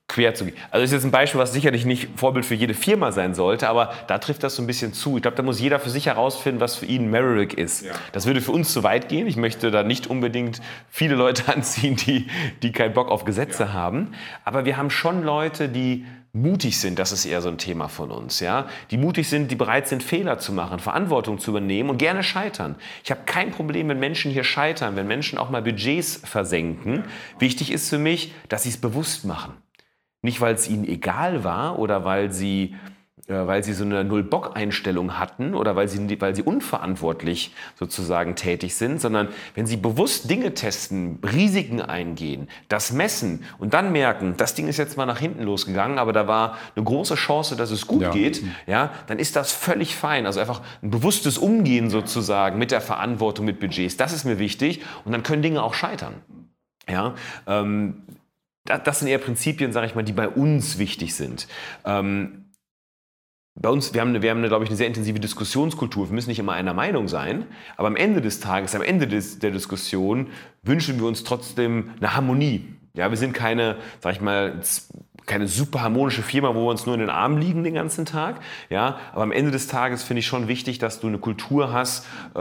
[0.09, 0.57] quer zu gehen.
[0.71, 3.69] Also das ist jetzt ein Beispiel, was sicherlich nicht Vorbild für jede Firma sein sollte,
[3.69, 5.17] aber da trifft das so ein bisschen zu.
[5.17, 7.85] Ich glaube, da muss jeder für sich herausfinden, was für ihn Maverick ist.
[7.85, 7.93] Ja.
[8.13, 9.27] Das würde für uns zu weit gehen.
[9.27, 12.27] Ich möchte da nicht unbedingt viele Leute anziehen, die,
[12.63, 13.73] die keinen Bock auf Gesetze ja.
[13.75, 14.13] haben.
[14.45, 18.11] Aber wir haben schon Leute, die mutig sind, das ist eher so ein Thema von
[18.11, 21.99] uns, ja, die mutig sind, die bereit sind, Fehler zu machen, Verantwortung zu übernehmen und
[21.99, 22.77] gerne scheitern.
[23.03, 27.05] Ich habe kein Problem, wenn Menschen hier scheitern, wenn Menschen auch mal Budgets versenken.
[27.39, 29.55] Wichtig ist für mich, dass sie es bewusst machen.
[30.29, 32.75] Nicht, weil es ihnen egal war oder weil sie,
[33.29, 38.75] äh, weil sie so eine Null-Bock-Einstellung hatten oder weil sie, weil sie unverantwortlich sozusagen tätig
[38.75, 44.53] sind, sondern wenn sie bewusst Dinge testen, Risiken eingehen, das messen und dann merken, das
[44.53, 47.87] Ding ist jetzt mal nach hinten losgegangen, aber da war eine große Chance, dass es
[47.87, 48.11] gut ja.
[48.11, 50.27] geht, ja, dann ist das völlig fein.
[50.27, 54.83] Also einfach ein bewusstes Umgehen sozusagen mit der Verantwortung, mit Budgets, das ist mir wichtig
[55.07, 56.17] und dann können Dinge auch scheitern.
[56.87, 57.15] Ja,
[57.47, 58.03] ähm,
[58.69, 61.49] das sind eher Prinzipien, sage ich mal, die bei uns wichtig sind.
[61.85, 62.45] Ähm,
[63.61, 66.09] bei uns, wir haben, wir haben glaube ich, eine sehr intensive Diskussionskultur.
[66.09, 69.41] Wir müssen nicht immer einer Meinung sein, aber am Ende des Tages, am Ende des,
[69.41, 70.29] der Diskussion
[70.63, 72.75] wünschen wir uns trotzdem eine Harmonie.
[72.95, 74.61] Ja, wir sind keine, sag ich mal,
[75.29, 78.41] keine super harmonische Firma, wo wir uns nur in den Armen liegen den ganzen Tag.
[78.71, 82.07] Ja, aber am Ende des Tages finde ich schon wichtig, dass du eine Kultur hast,
[82.35, 82.41] äh,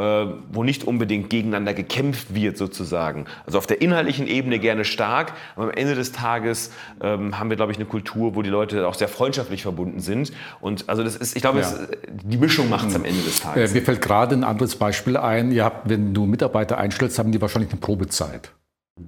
[0.51, 3.25] wo nicht unbedingt gegeneinander gekämpft wird sozusagen.
[3.45, 6.71] Also auf der inhaltlichen Ebene gerne stark, aber am Ende des Tages
[7.01, 10.31] ähm, haben wir, glaube ich, eine Kultur, wo die Leute auch sehr freundschaftlich verbunden sind.
[10.61, 11.67] Und also das ist, ich glaube, ja.
[11.67, 11.87] es,
[12.23, 13.71] die Mischung macht es am Ende des Tages.
[13.71, 15.51] Äh, mir fällt gerade ein anderes Beispiel ein.
[15.51, 18.51] Ihr habt, wenn du Mitarbeiter einstellst, haben die wahrscheinlich eine Probezeit.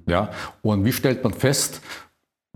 [0.06, 0.30] Ja,
[0.62, 1.80] und wie stellt man fest,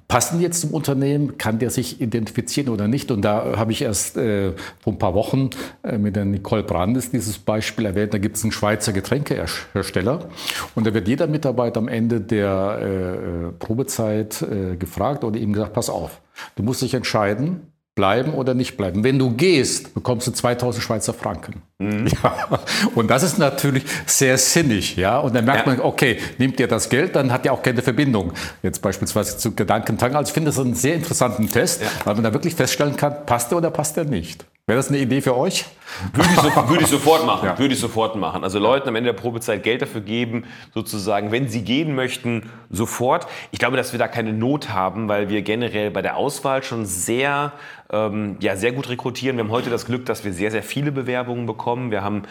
[0.09, 3.11] passen jetzt zum Unternehmen, kann der sich identifizieren oder nicht?
[3.11, 5.51] Und da habe ich erst äh, vor ein paar Wochen
[5.83, 8.15] äh, mit der Nicole Brandes dieses Beispiel erwähnt.
[8.15, 10.29] Da gibt es einen Schweizer Getränkehersteller
[10.75, 15.53] und da wird jeder Mitarbeiter am Ende der äh, äh Probezeit äh, gefragt oder ihm
[15.53, 16.21] gesagt, pass auf,
[16.57, 19.05] du musst dich entscheiden, bleiben oder nicht bleiben.
[19.05, 21.63] Wenn du gehst, bekommst du 2000 Schweizer Franken.
[21.79, 22.09] Mhm.
[22.23, 22.61] Ja.
[22.95, 25.19] Und das ist natürlich sehr sinnig, ja.
[25.19, 25.75] Und dann merkt ja.
[25.75, 28.33] man, okay, nimmt ihr das Geld, dann hat ihr auch keine Verbindung.
[28.63, 30.17] Jetzt beispielsweise zu Gedankentanken.
[30.17, 31.89] Also ich finde das einen sehr interessanten Test, ja.
[32.05, 34.45] weil man da wirklich feststellen kann, passt er oder passt er nicht.
[34.67, 35.67] Wäre das eine Idee für euch?
[36.15, 37.45] Würde ich, so, würde ich sofort machen.
[37.45, 37.59] Ja.
[37.59, 38.45] Würde ich sofort machen.
[38.45, 43.27] Also Leuten am Ende der Probezeit Geld dafür geben, sozusagen, wenn sie gehen möchten, sofort.
[43.51, 46.87] Ich glaube, dass wir da keine Not haben, weil wir generell bei der Auswahl schon
[46.87, 47.53] sehr,
[47.93, 49.37] ähm, ja, sehr gut rekrutieren.
[49.37, 51.91] Wir haben heute das Glück, dass wir sehr, sehr viele Bewerbungen bekommen.
[51.91, 52.23] Wir haben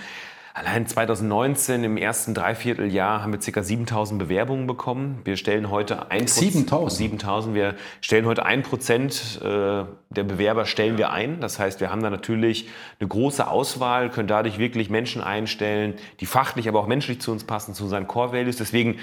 [0.55, 3.63] Allein 2019 im ersten Dreivierteljahr haben wir ca.
[3.63, 5.19] 7000 Bewerbungen bekommen.
[5.23, 6.91] Wir stellen heute 7000?
[6.91, 7.55] 7000.
[7.55, 11.39] Wir stellen heute 1% äh, der Bewerber stellen wir ein.
[11.39, 16.27] Das heißt, wir haben da natürlich eine große Auswahl, können dadurch wirklich Menschen einstellen, die
[16.27, 18.57] fachlich, aber auch menschlich zu uns passen, zu unseren Core Values.
[18.57, 18.99] Deswegen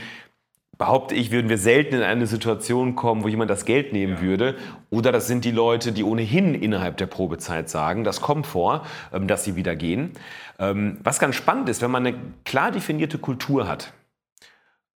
[0.81, 4.21] behaupte ich, würden wir selten in eine Situation kommen, wo jemand das Geld nehmen ja.
[4.23, 4.57] würde.
[4.89, 9.29] Oder das sind die Leute, die ohnehin innerhalb der Probezeit sagen, das kommt vor, ähm,
[9.29, 10.13] dass sie wieder gehen.
[10.59, 12.17] Ähm, was ganz spannend ist, wenn man eine
[12.47, 13.93] klar definierte Kultur hat,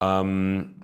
[0.00, 0.76] ähm,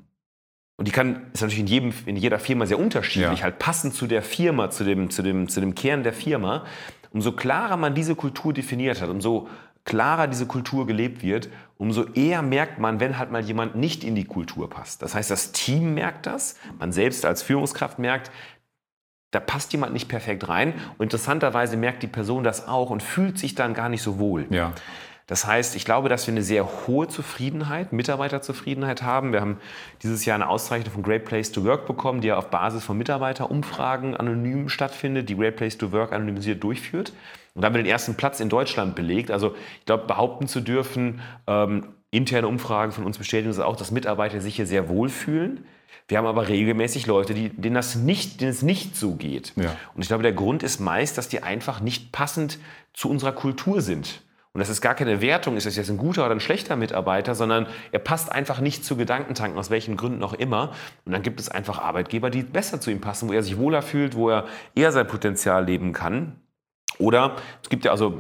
[0.77, 3.45] und die kann, ist natürlich in, jedem, in jeder Firma sehr unterschiedlich, ja.
[3.45, 6.65] halt passend zu der Firma, zu dem, zu, dem, zu dem Kern der Firma.
[7.13, 9.49] Umso klarer man diese Kultur definiert hat, umso
[9.89, 11.49] klarer diese Kultur gelebt wird,
[11.79, 15.01] umso eher merkt man, wenn halt mal jemand nicht in die Kultur passt.
[15.01, 18.31] Das heißt, das Team merkt das, man selbst als Führungskraft merkt,
[19.31, 20.75] da passt jemand nicht perfekt rein.
[20.99, 24.47] Und interessanterweise merkt die Person das auch und fühlt sich dann gar nicht so wohl.
[24.51, 24.75] Ja.
[25.27, 29.33] Das heißt, ich glaube, dass wir eine sehr hohe Zufriedenheit, Mitarbeiterzufriedenheit haben.
[29.33, 29.59] Wir haben
[30.03, 32.99] dieses Jahr eine Auszeichnung von Great Place to Work bekommen, die ja auf Basis von
[32.99, 37.13] Mitarbeiterumfragen anonym stattfindet, die Great Place to Work anonymisiert durchführt.
[37.55, 39.31] Und da haben wir den ersten Platz in Deutschland belegt.
[39.31, 43.91] Also ich glaube, behaupten zu dürfen, ähm, interne Umfragen von uns bestätigen uns auch, dass
[43.91, 45.65] Mitarbeiter sich hier sehr wohlfühlen.
[46.07, 49.53] Wir haben aber regelmäßig Leute, die, denen, das nicht, denen es nicht so geht.
[49.57, 49.77] Ja.
[49.95, 52.59] Und ich glaube, der Grund ist meist, dass die einfach nicht passend
[52.95, 54.23] zu unserer Kultur sind.
[54.55, 57.35] Und das ist gar keine Wertung, ist das jetzt ein guter oder ein schlechter Mitarbeiter,
[57.35, 60.73] sondern er passt einfach nicht zu Gedankentanken, aus welchen Gründen auch immer.
[61.05, 63.83] Und dann gibt es einfach Arbeitgeber, die besser zu ihm passen, wo er sich wohler
[63.83, 66.41] fühlt, wo er eher sein Potenzial leben kann.
[66.99, 68.19] Oder es gibt ja also,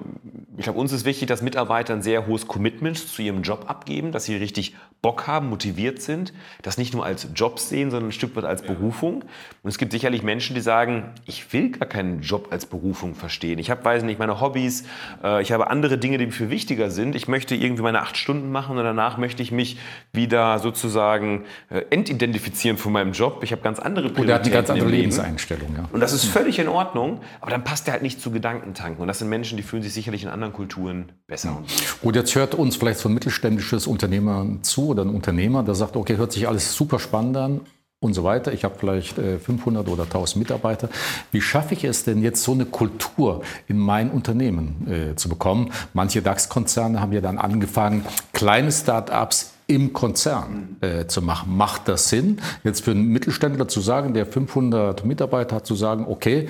[0.56, 4.12] ich glaube, uns ist wichtig, dass Mitarbeiter ein sehr hohes Commitment zu ihrem Job abgeben,
[4.12, 8.12] dass sie richtig Bock haben, motiviert sind, das nicht nur als Job sehen, sondern ein
[8.12, 9.22] Stück weit als Berufung.
[9.62, 13.60] Und es gibt sicherlich Menschen, die sagen, ich will gar keinen Job als Berufung verstehen.
[13.60, 14.84] Ich habe, weiß nicht, meine Hobbys,
[15.22, 17.14] äh, ich habe andere Dinge, die mir viel wichtiger sind.
[17.14, 19.78] Ich möchte irgendwie meine acht Stunden machen und danach möchte ich mich
[20.12, 23.44] wieder sozusagen äh, entidentifizieren von meinem Job.
[23.44, 24.22] Ich habe ganz andere Prioritäten.
[24.22, 25.76] Und er hat eine ganz andere Lebenseinstellung.
[25.76, 25.88] Ja.
[25.92, 28.32] Und das ist völlig in Ordnung, aber dann passt er halt nicht zu
[28.68, 29.02] Gedankentanken.
[29.02, 31.48] Und das sind Menschen, die fühlen sich sicherlich in anderen Kulturen besser.
[31.48, 31.74] Ja.
[32.02, 35.96] Gut, jetzt hört uns vielleicht so ein mittelständisches Unternehmer zu oder ein Unternehmer, der sagt,
[35.96, 37.60] okay, hört sich alles super spannend an
[38.00, 38.52] und so weiter.
[38.52, 40.88] Ich habe vielleicht 500 äh, oder 1000 Mitarbeiter.
[41.32, 45.72] Wie schaffe ich es denn jetzt so eine Kultur in mein Unternehmen äh, zu bekommen?
[45.94, 51.54] Manche DAX-Konzerne haben ja dann angefangen, kleine Start-ups im Konzern äh, zu machen.
[51.54, 56.06] Macht das Sinn, jetzt für einen Mittelständler zu sagen, der 500 Mitarbeiter hat, zu sagen,
[56.08, 56.48] okay,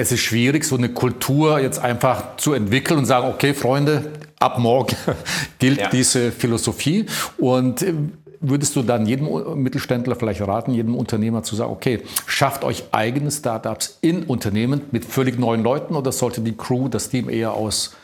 [0.00, 4.58] es ist schwierig, so eine Kultur jetzt einfach zu entwickeln und sagen, okay, Freunde, ab
[4.58, 4.96] morgen
[5.58, 5.88] gilt ja.
[5.90, 7.04] diese Philosophie.
[7.36, 7.92] Und äh,
[8.40, 9.28] würdest du dann jedem
[9.62, 15.04] Mittelständler vielleicht raten, jedem Unternehmer zu sagen, okay, schafft euch eigene Startups in Unternehmen mit
[15.04, 17.94] völlig neuen Leuten oder sollte die Crew, das Team eher aus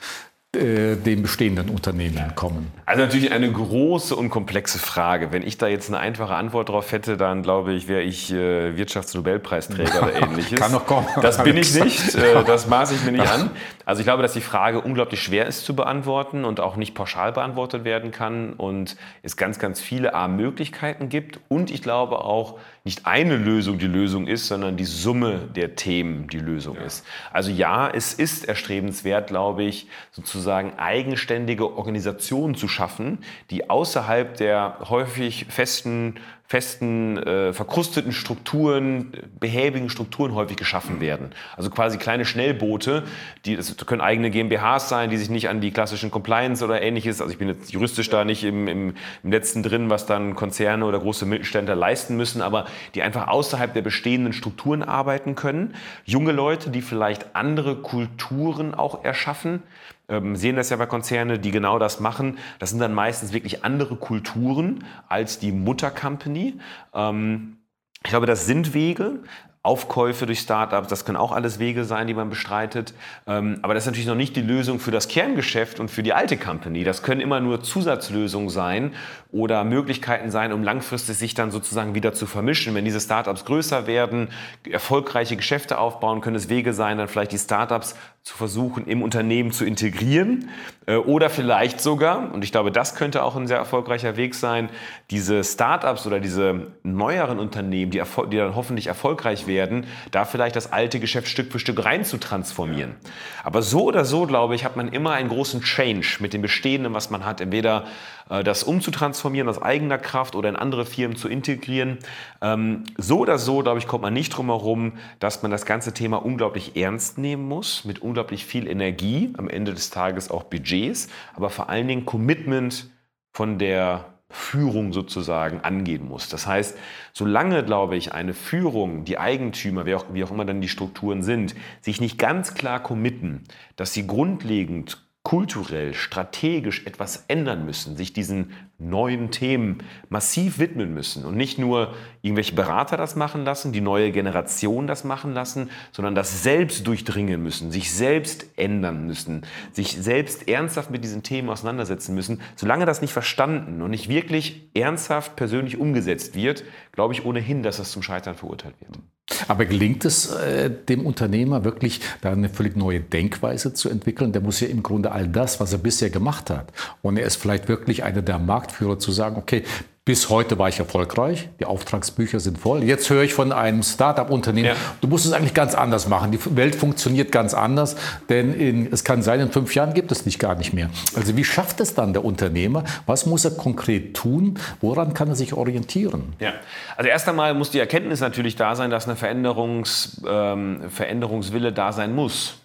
[0.55, 2.73] den bestehenden Unternehmen kommen?
[2.87, 5.33] Also natürlich eine große und komplexe Frage.
[5.33, 8.77] Wenn ich da jetzt eine einfache Antwort drauf hätte, dann glaube ich, wäre ich äh,
[8.77, 10.59] Wirtschaftsnobelpreisträger oder ähnliches.
[10.59, 11.07] Kann noch kommen.
[11.21, 12.15] Das bin ich nicht.
[12.15, 13.51] Äh, das maße ich mir nicht an.
[13.85, 17.33] Also ich glaube, dass die Frage unglaublich schwer ist zu beantworten und auch nicht pauschal
[17.33, 22.59] beantwortet werden kann und es ganz, ganz viele A Möglichkeiten gibt und ich glaube auch
[22.87, 26.83] nicht eine Lösung die Lösung ist, sondern die Summe der Themen die Lösung ja.
[26.83, 27.05] ist.
[27.33, 33.19] Also ja, es ist erstrebenswert, glaube ich, sozusagen sozusagen eigenständige Organisationen zu schaffen,
[33.51, 36.15] die außerhalb der häufig festen
[36.49, 41.31] festen, äh, verkrusteten Strukturen, behäbigen Strukturen häufig geschaffen werden.
[41.57, 43.03] Also quasi kleine Schnellboote,
[43.45, 47.21] die das können eigene GmbHs sein, die sich nicht an die klassischen Compliance oder ähnliches,
[47.21, 50.85] also ich bin jetzt juristisch da nicht im, im, im letzten drin, was dann Konzerne
[50.85, 55.75] oder große Mittelständler leisten müssen, aber die einfach außerhalb der bestehenden Strukturen arbeiten können.
[56.05, 59.63] Junge Leute, die vielleicht andere Kulturen auch erschaffen,
[60.09, 62.39] ähm, sehen das ja bei Konzernen, die genau das machen.
[62.59, 66.55] Das sind dann meistens wirklich andere Kulturen als die Muttercompany.
[66.95, 67.59] Ähm,
[68.05, 69.21] ich glaube, das sind Wege.
[69.67, 72.95] Aufkäufe durch Startups, das können auch alles Wege sein, die man bestreitet.
[73.27, 76.13] Ähm, aber das ist natürlich noch nicht die Lösung für das Kerngeschäft und für die
[76.13, 76.85] alte Company.
[76.85, 78.95] Das können immer nur Zusatzlösungen sein
[79.33, 82.77] oder Möglichkeiten sein, um langfristig sich dann sozusagen wieder zu vermischen.
[82.77, 84.29] Wenn diese Startups größer werden,
[84.71, 89.53] erfolgreiche Geschäfte aufbauen, können es Wege sein, dann vielleicht die Startups zu versuchen, im Unternehmen
[89.53, 90.51] zu integrieren
[90.87, 94.69] äh, oder vielleicht sogar, und ich glaube, das könnte auch ein sehr erfolgreicher Weg sein,
[95.13, 100.73] diese Startups oder diese neueren Unternehmen, die, die dann hoffentlich erfolgreich werden, da vielleicht das
[100.73, 102.97] alte Geschäft Stück für Stück rein zu transformieren.
[103.45, 106.95] Aber so oder so, glaube ich, hat man immer einen großen Change mit dem Bestehenden,
[106.95, 107.41] was man hat.
[107.41, 107.85] Entweder
[108.29, 111.99] das umzutransformieren aus eigener Kraft oder in andere Firmen zu integrieren.
[112.43, 115.95] Ähm, so oder so, glaube ich, kommt man nicht drum herum, dass man das ganze
[115.95, 121.09] Thema unglaublich ernst nehmen muss, mit unglaublich viel Energie, am Ende des Tages auch Budgets,
[121.35, 122.91] aber vor allen Dingen Commitment
[123.33, 126.29] von der Führung sozusagen angehen muss.
[126.29, 126.77] Das heißt,
[127.13, 131.23] solange, glaube ich, eine Führung, die Eigentümer, wie auch, wie auch immer dann die Strukturen
[131.23, 133.45] sind, sich nicht ganz klar committen,
[133.77, 141.25] dass sie grundlegend kulturell, strategisch etwas ändern müssen, sich diesen neuen Themen massiv widmen müssen
[141.25, 146.15] und nicht nur irgendwelche Berater das machen lassen, die neue Generation das machen lassen, sondern
[146.15, 152.15] das selbst durchdringen müssen, sich selbst ändern müssen, sich selbst ernsthaft mit diesen Themen auseinandersetzen
[152.15, 152.41] müssen.
[152.55, 156.63] Solange das nicht verstanden und nicht wirklich ernsthaft persönlich umgesetzt wird,
[156.93, 159.01] glaube ich ohnehin, dass das zum Scheitern verurteilt wird.
[159.49, 164.33] Aber gelingt es äh, dem Unternehmer wirklich, da eine völlig neue Denkweise zu entwickeln?
[164.33, 167.37] Der muss ja im Grunde all das, was er bisher gemacht hat, und er ist
[167.37, 169.65] vielleicht wirklich einer der Marktführer, zu sagen, okay,
[170.07, 172.85] bis heute war ich erfolgreich, die Auftragsbücher sind voll.
[172.85, 174.75] Jetzt höre ich von einem Start-up-Unternehmen, ja.
[175.01, 176.31] du musst es eigentlich ganz anders machen.
[176.31, 177.97] Die Welt funktioniert ganz anders,
[178.29, 180.91] denn in, es kann sein, in fünf Jahren gibt es dich gar nicht mehr.
[181.17, 182.85] Also wie schafft es dann der Unternehmer?
[183.07, 184.61] Was muss er konkret tun?
[184.81, 186.35] Woran kann er sich orientieren?
[186.39, 186.53] Ja,
[186.97, 191.93] also erst einmal muss die Erkenntnis natürlich da sein, dass eine Veränderungs, ähm, Veränderungswille da
[191.93, 192.61] sein muss.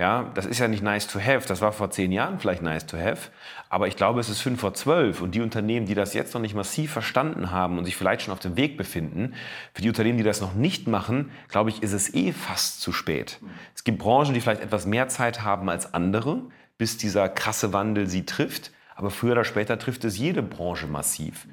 [0.00, 1.48] Ja, das ist ja nicht nice to have.
[1.48, 3.30] Das war vor zehn Jahren vielleicht nice to have.
[3.70, 5.20] Aber ich glaube, es ist fünf vor zwölf.
[5.20, 8.32] Und die Unternehmen, die das jetzt noch nicht massiv verstanden haben und sich vielleicht schon
[8.32, 9.34] auf dem Weg befinden,
[9.74, 12.92] für die Unternehmen, die das noch nicht machen, glaube ich, ist es eh fast zu
[12.92, 13.40] spät.
[13.74, 16.42] Es gibt Branchen, die vielleicht etwas mehr Zeit haben als andere,
[16.78, 18.72] bis dieser krasse Wandel sie trifft.
[18.94, 21.46] Aber früher oder später trifft es jede Branche massiv.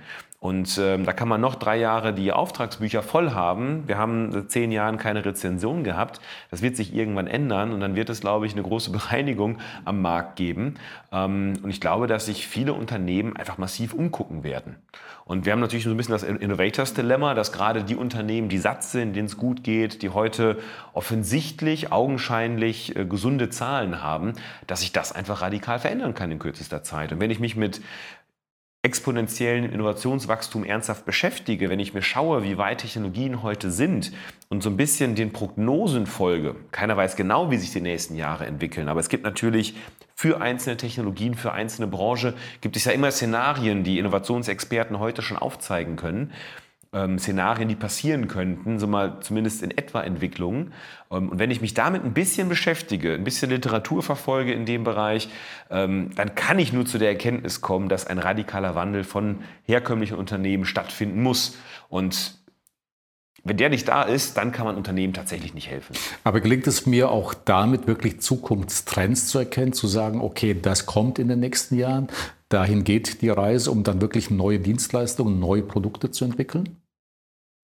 [0.45, 3.87] Und ähm, da kann man noch drei Jahre die Auftragsbücher voll haben.
[3.87, 6.21] Wir haben zehn Jahren keine Rezension gehabt.
[6.51, 10.03] Das wird sich irgendwann ändern und dann wird es, glaube ich, eine große Bereinigung am
[10.03, 10.75] Markt geben.
[11.11, 14.75] Ähm, und ich glaube, dass sich viele Unternehmen einfach massiv umgucken werden.
[15.25, 18.59] Und wir haben natürlich so ein bisschen das Innovators Dilemma, dass gerade die Unternehmen, die
[18.59, 20.59] satt sind, denen es gut geht, die heute
[20.93, 24.33] offensichtlich, augenscheinlich äh, gesunde Zahlen haben,
[24.67, 27.11] dass sich das einfach radikal verändern kann in kürzester Zeit.
[27.11, 27.81] Und wenn ich mich mit
[28.85, 34.11] exponentiellen Innovationswachstum ernsthaft beschäftige, wenn ich mir schaue, wie weit Technologien heute sind
[34.47, 38.45] und so ein bisschen den Prognosen folge, keiner weiß genau, wie sich die nächsten Jahre
[38.45, 39.75] entwickeln, aber es gibt natürlich
[40.13, 45.37] für einzelne Technologien, für einzelne Branche, gibt es ja immer Szenarien, die Innovationsexperten heute schon
[45.37, 46.31] aufzeigen können
[46.95, 50.73] ähm, Szenarien, die passieren könnten, so mal zumindest in etwa Entwicklungen.
[51.11, 54.85] Ähm, und wenn ich mich damit ein bisschen beschäftige, ein bisschen Literatur verfolge in dem
[54.85, 55.27] Bereich,
[55.69, 60.17] ähm, dann kann ich nur zu der Erkenntnis kommen, dass ein radikaler Wandel von herkömmlichen
[60.17, 61.57] Unternehmen stattfinden muss.
[61.89, 62.39] Und
[63.43, 65.95] wenn der nicht da ist, dann kann man Unternehmen tatsächlich nicht helfen.
[66.23, 71.19] Aber gelingt es mir auch damit wirklich Zukunftstrends zu erkennen, zu sagen, okay, das kommt
[71.19, 72.07] in den nächsten Jahren,
[72.49, 76.77] dahin geht die Reise, um dann wirklich neue Dienstleistungen, neue Produkte zu entwickeln?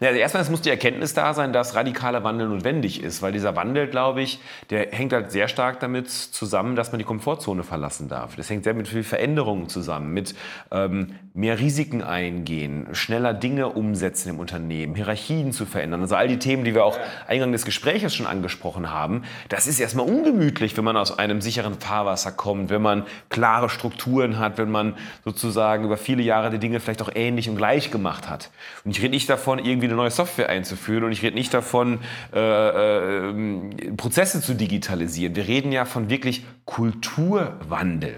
[0.00, 3.56] Ja, also erstmal muss die Erkenntnis da sein, dass radikaler Wandel notwendig ist, weil dieser
[3.56, 8.06] Wandel, glaube ich, der hängt halt sehr stark damit zusammen, dass man die Komfortzone verlassen
[8.06, 8.36] darf.
[8.36, 10.34] Das hängt sehr mit viel Veränderungen zusammen, mit
[10.70, 16.02] ähm, mehr Risiken eingehen, schneller Dinge umsetzen im Unternehmen, Hierarchien zu verändern.
[16.02, 19.80] Also all die Themen, die wir auch eingang des Gesprächs schon angesprochen haben, das ist
[19.80, 24.70] erstmal ungemütlich, wenn man aus einem sicheren Fahrwasser kommt, wenn man klare Strukturen hat, wenn
[24.70, 28.50] man sozusagen über viele Jahre die Dinge vielleicht auch ähnlich und gleich gemacht hat.
[28.84, 31.54] Und ich rede nicht davon, davon, irgendwie eine neue Software einzuführen und ich rede nicht
[31.54, 32.00] davon,
[32.34, 35.36] äh, äh, Prozesse zu digitalisieren.
[35.36, 38.16] Wir reden ja von wirklich Kulturwandel.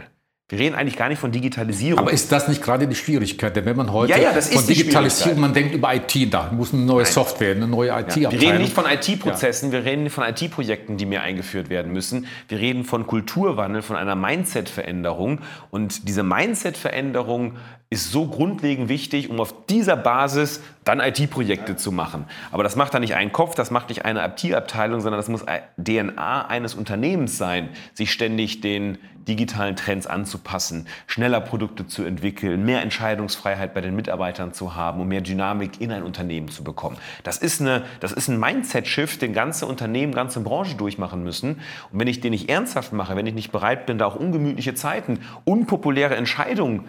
[0.50, 2.00] Wir reden eigentlich gar nicht von Digitalisierung.
[2.00, 3.54] Aber ist das nicht gerade die Schwierigkeit?
[3.54, 6.82] Denn wenn man heute ja, ja, von Digitalisierung, man denkt über IT, da muss eine
[6.82, 7.12] neue Nein.
[7.12, 8.32] Software, eine neue IT-Abteilung.
[8.32, 12.26] Ja, wir reden nicht von IT-Prozessen, wir reden von IT-Projekten, die mehr eingeführt werden müssen.
[12.48, 15.38] Wir reden von Kulturwandel, von einer Mindset-Veränderung.
[15.70, 17.54] Und diese Mindset-Veränderung
[17.88, 22.24] ist so grundlegend wichtig, um auf dieser Basis dann IT-Projekte zu machen.
[22.50, 25.44] Aber das macht dann nicht ein Kopf, das macht nicht eine IT-Abteilung, sondern das muss
[25.76, 28.98] DNA eines Unternehmens sein, sich ständig den
[29.28, 35.08] digitalen Trends anzupassen, schneller Produkte zu entwickeln, mehr Entscheidungsfreiheit bei den Mitarbeitern zu haben, um
[35.08, 36.96] mehr Dynamik in ein Unternehmen zu bekommen.
[37.22, 41.60] Das ist, eine, das ist ein Mindset-Shift, den ganze Unternehmen, ganze Branche durchmachen müssen.
[41.92, 44.74] Und wenn ich den nicht ernsthaft mache, wenn ich nicht bereit bin, da auch ungemütliche
[44.74, 46.84] Zeiten, unpopuläre Entscheidungen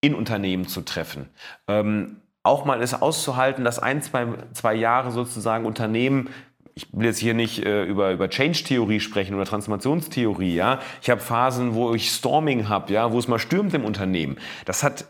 [0.00, 1.28] in Unternehmen zu treffen.
[1.68, 6.30] Ähm, auch mal es auszuhalten, dass ein, zwei, zwei Jahre sozusagen Unternehmen
[6.76, 10.80] ich will jetzt hier nicht äh, über, über Change-Theorie sprechen oder Transformationstheorie, ja.
[11.00, 14.36] Ich habe Phasen, wo ich Storming habe, ja, wo es mal stürmt im Unternehmen.
[14.66, 15.06] Das hat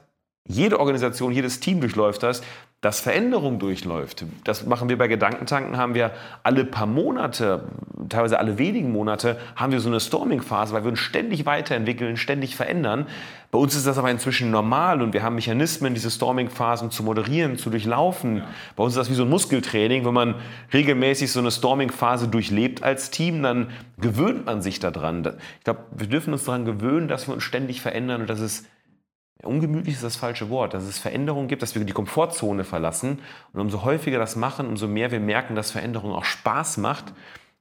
[0.46, 2.42] jede Organisation, jedes Team durchläuft das
[2.82, 4.26] dass Veränderung durchläuft.
[4.44, 6.12] Das machen wir bei Gedankentanken, haben wir
[6.42, 7.64] alle paar Monate,
[8.10, 12.54] teilweise alle wenigen Monate, haben wir so eine Storming-Phase, weil wir uns ständig weiterentwickeln, ständig
[12.54, 13.06] verändern.
[13.50, 17.56] Bei uns ist das aber inzwischen normal und wir haben Mechanismen, diese Storming-Phasen zu moderieren,
[17.56, 18.42] zu durchlaufen.
[18.76, 20.04] Bei uns ist das wie so ein Muskeltraining.
[20.04, 20.34] Wenn man
[20.74, 25.26] regelmäßig so eine Storming-Phase durchlebt als Team, dann gewöhnt man sich daran.
[25.58, 28.66] Ich glaube, wir dürfen uns daran gewöhnen, dass wir uns ständig verändern und dass es
[29.46, 33.20] ungemütlich ist das falsche Wort, dass es Veränderungen gibt, dass wir die Komfortzone verlassen.
[33.52, 37.12] Und umso häufiger das machen, umso mehr wir merken, dass Veränderung auch Spaß macht,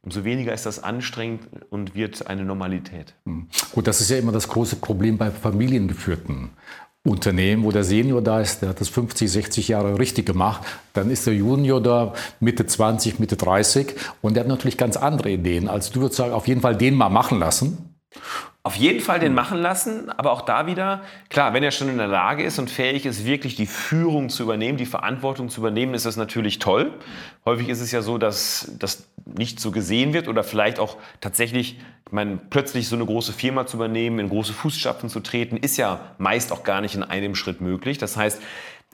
[0.01, 3.15] umso weniger ist das anstrengend und wird eine Normalität.
[3.25, 3.47] Hm.
[3.71, 6.51] Gut, das ist ja immer das große Problem bei familiengeführten
[7.03, 10.63] Unternehmen, wo der Senior da ist, der hat das 50, 60 Jahre richtig gemacht,
[10.93, 15.29] dann ist der Junior da Mitte 20, Mitte 30 und der hat natürlich ganz andere
[15.29, 15.67] Ideen.
[15.67, 17.95] Also du würdest sagen, auf jeden Fall den mal machen lassen
[18.65, 21.99] auf jeden Fall den machen lassen, aber auch da wieder, klar, wenn er schon in
[21.99, 25.93] der Lage ist und fähig ist, wirklich die Führung zu übernehmen, die Verantwortung zu übernehmen,
[25.93, 26.91] ist das natürlich toll.
[27.45, 31.77] Häufig ist es ja so, dass das nicht so gesehen wird oder vielleicht auch tatsächlich,
[32.07, 35.77] ich meine, plötzlich so eine große Firma zu übernehmen, in große Fußstapfen zu treten, ist
[35.77, 37.99] ja meist auch gar nicht in einem Schritt möglich.
[37.99, 38.41] Das heißt,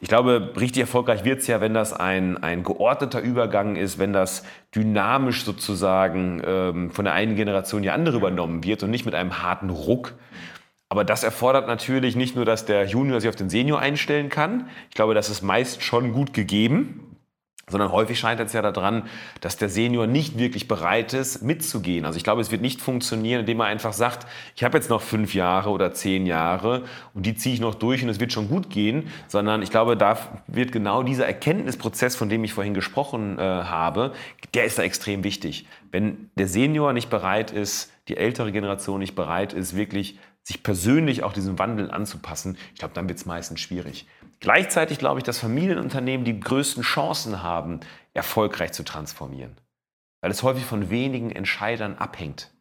[0.01, 4.13] ich glaube, richtig erfolgreich wird es ja, wenn das ein, ein geordneter Übergang ist, wenn
[4.13, 4.43] das
[4.75, 9.43] dynamisch sozusagen ähm, von der einen Generation die andere übernommen wird und nicht mit einem
[9.43, 10.15] harten Ruck.
[10.89, 14.67] Aber das erfordert natürlich nicht nur, dass der Junior sich auf den Senior einstellen kann.
[14.89, 17.10] Ich glaube, das ist meist schon gut gegeben
[17.71, 19.03] sondern häufig scheitert es ja daran,
[19.39, 22.05] dass der Senior nicht wirklich bereit ist, mitzugehen.
[22.05, 25.01] Also ich glaube, es wird nicht funktionieren, indem er einfach sagt, ich habe jetzt noch
[25.01, 28.49] fünf Jahre oder zehn Jahre und die ziehe ich noch durch und es wird schon
[28.49, 30.17] gut gehen, sondern ich glaube, da
[30.47, 34.13] wird genau dieser Erkenntnisprozess, von dem ich vorhin gesprochen äh, habe,
[34.53, 35.65] der ist da extrem wichtig.
[35.91, 41.23] Wenn der Senior nicht bereit ist, die ältere Generation nicht bereit ist, wirklich sich persönlich
[41.23, 44.07] auch diesem Wandel anzupassen, ich glaube, dann wird es meistens schwierig.
[44.41, 47.79] Gleichzeitig glaube ich, dass Familienunternehmen die größten Chancen haben,
[48.13, 49.55] erfolgreich zu transformieren,
[50.19, 52.51] weil es häufig von wenigen Entscheidern abhängt.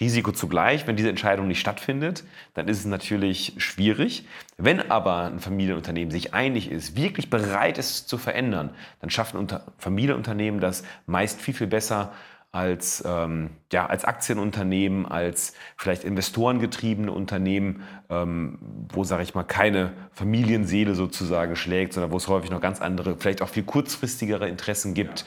[0.00, 2.24] Risiko zugleich, wenn diese Entscheidung nicht stattfindet,
[2.54, 4.26] dann ist es natürlich schwierig.
[4.58, 9.46] Wenn aber ein Familienunternehmen sich einig ist, wirklich bereit ist zu verändern, dann schaffen
[9.78, 12.12] Familienunternehmen das meist viel, viel besser
[12.52, 18.58] als, ähm, ja, als Aktienunternehmen, als vielleicht investorengetriebene Unternehmen, ähm,
[18.92, 23.16] wo, sage ich mal, keine Familienseele sozusagen schlägt, sondern wo es häufig noch ganz andere,
[23.18, 25.24] vielleicht auch viel kurzfristigere Interessen gibt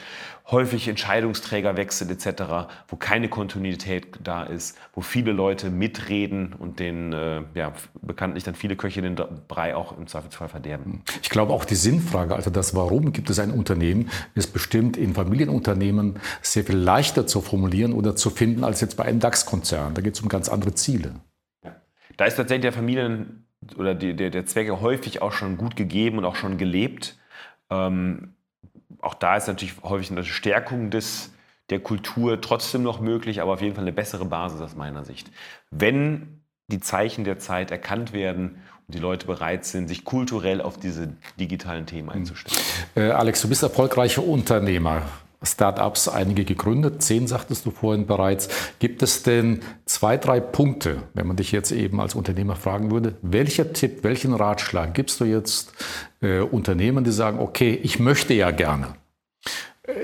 [0.51, 2.43] häufig Entscheidungsträger wechselt etc.,
[2.87, 8.55] wo keine Kontinuität da ist, wo viele Leute mitreden und den äh, ja, bekanntlich dann
[8.55, 9.15] viele Köche den
[9.47, 11.03] Brei auch im Zweifelsfall verderben.
[11.21, 15.13] Ich glaube auch die Sinnfrage, also das Warum gibt es ein Unternehmen, ist bestimmt in
[15.13, 19.93] Familienunternehmen sehr viel leichter zu formulieren oder zu finden als jetzt bei einem DAX-Konzern.
[19.93, 21.13] Da geht es um ganz andere Ziele.
[22.19, 23.45] Da ist tatsächlich der Familien-
[23.77, 27.17] oder die, der, der Zwecke häufig auch schon gut gegeben und auch schon gelebt.
[27.69, 28.33] Ähm,
[28.99, 31.31] auch da ist natürlich häufig eine Stärkung des,
[31.69, 35.31] der Kultur trotzdem noch möglich, aber auf jeden Fall eine bessere Basis aus meiner Sicht.
[35.71, 40.77] Wenn die Zeichen der Zeit erkannt werden und die Leute bereit sind, sich kulturell auf
[40.77, 42.61] diese digitalen Themen einzustellen.
[42.95, 45.03] Äh, Alex, du bist erfolgreicher Unternehmer.
[45.41, 48.49] Startups einige gegründet, zehn sagtest du vorhin bereits.
[48.79, 53.15] Gibt es denn zwei, drei Punkte, wenn man dich jetzt eben als Unternehmer fragen würde,
[53.21, 55.71] welcher Tipp, welchen Ratschlag gibst du jetzt
[56.21, 58.95] äh, Unternehmern, die sagen, okay, ich möchte ja gerne.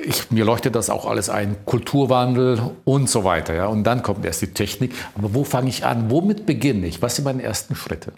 [0.03, 3.53] Ich, mir leuchtet das auch alles ein, Kulturwandel und so weiter.
[3.53, 3.67] Ja?
[3.67, 4.93] Und dann kommt erst die Technik.
[5.15, 6.09] Aber wo fange ich an?
[6.09, 7.01] Womit beginne ich?
[7.01, 8.13] Was sind meine ersten Schritte?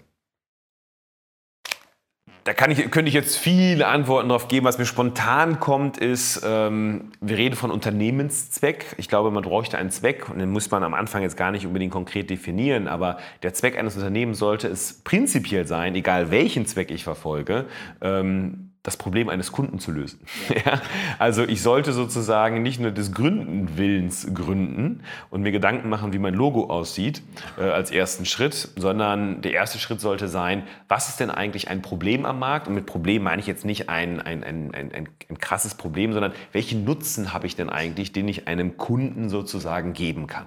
[2.48, 4.64] Da kann ich, könnte ich jetzt viele Antworten darauf geben.
[4.64, 8.86] Was mir spontan kommt, ist, ähm, wir reden von Unternehmenszweck.
[8.96, 11.66] Ich glaube, man bräuchte einen Zweck und den muss man am Anfang jetzt gar nicht
[11.66, 16.90] unbedingt konkret definieren, aber der Zweck eines Unternehmens sollte es prinzipiell sein, egal welchen Zweck
[16.90, 17.66] ich verfolge,
[18.00, 20.20] ähm, das Problem eines Kunden zu lösen.
[20.64, 20.80] Ja.
[21.18, 26.34] Also ich sollte sozusagen nicht nur des Gründenwillens gründen und mir Gedanken machen, wie mein
[26.34, 27.22] Logo aussieht
[27.58, 31.82] äh, als ersten Schritt, sondern der erste Schritt sollte sein, was ist denn eigentlich ein
[31.82, 32.66] Problem am Markt?
[32.66, 36.12] Und mit Problem meine ich jetzt nicht ein, ein, ein, ein, ein, ein krasses Problem,
[36.12, 40.46] sondern welchen Nutzen habe ich denn eigentlich, den ich einem Kunden sozusagen geben kann?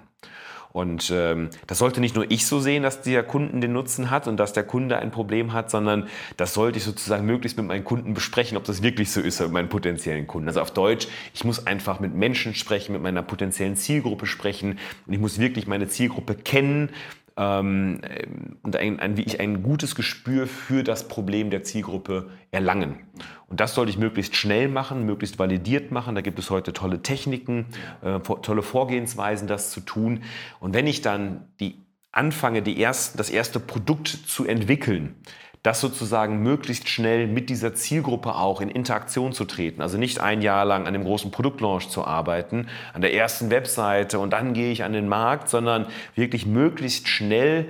[0.73, 4.27] Und ähm, das sollte nicht nur ich so sehen, dass der Kunden den Nutzen hat
[4.27, 6.07] und dass der Kunde ein Problem hat, sondern
[6.37, 9.51] das sollte ich sozusagen möglichst mit meinen Kunden besprechen, ob das wirklich so ist, mit
[9.51, 10.47] meinen potenziellen Kunden.
[10.47, 15.13] Also auf Deutsch, ich muss einfach mit Menschen sprechen, mit meiner potenziellen Zielgruppe sprechen und
[15.13, 16.89] ich muss wirklich meine Zielgruppe kennen
[17.41, 17.99] ähm,
[18.61, 22.99] und ein, ein, wie ich ein gutes Gespür für das Problem der Zielgruppe erlangen.
[23.47, 26.13] Und das sollte ich möglichst schnell machen, möglichst validiert machen.
[26.13, 27.65] Da gibt es heute tolle Techniken,
[28.03, 30.21] äh, tolle Vorgehensweisen, das zu tun.
[30.59, 31.75] Und wenn ich dann die
[32.11, 35.15] anfange, die ersten, das erste Produkt zu entwickeln,
[35.63, 39.81] das sozusagen möglichst schnell mit dieser Zielgruppe auch in Interaktion zu treten.
[39.81, 44.17] Also nicht ein Jahr lang an dem großen Produktlaunch zu arbeiten, an der ersten Webseite
[44.19, 45.85] und dann gehe ich an den Markt, sondern
[46.15, 47.69] wirklich möglichst schnell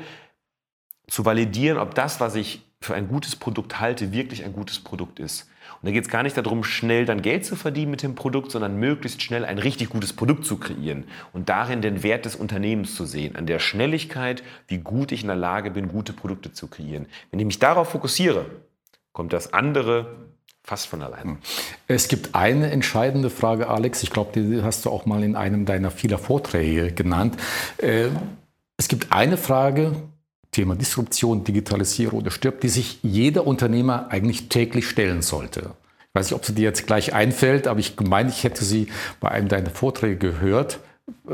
[1.07, 5.19] zu validieren, ob das, was ich für ein gutes Produkt halte, wirklich ein gutes Produkt
[5.19, 5.49] ist.
[5.81, 8.51] Und da geht es gar nicht darum, schnell dann Geld zu verdienen mit dem Produkt,
[8.51, 12.95] sondern möglichst schnell ein richtig gutes Produkt zu kreieren und darin den Wert des Unternehmens
[12.95, 16.67] zu sehen, an der Schnelligkeit, wie gut ich in der Lage bin, gute Produkte zu
[16.67, 17.07] kreieren.
[17.31, 18.45] Wenn ich mich darauf fokussiere,
[19.13, 20.27] kommt das andere
[20.63, 21.23] fast von allein.
[21.23, 21.37] Hm.
[21.87, 24.03] Es gibt eine entscheidende Frage, Alex.
[24.03, 27.37] Ich glaube, die hast du auch mal in einem deiner vieler Vorträge genannt.
[27.77, 28.09] Äh,
[28.77, 29.93] es gibt eine Frage,
[30.51, 35.71] Thema Disruption, Digitalisierung oder stirbt, die sich jeder Unternehmer eigentlich täglich stellen sollte.
[36.09, 38.87] Ich weiß nicht, ob sie dir jetzt gleich einfällt, aber ich meine, ich hätte sie
[39.21, 40.79] bei einem deiner Vorträge gehört.
[41.27, 41.33] Äh,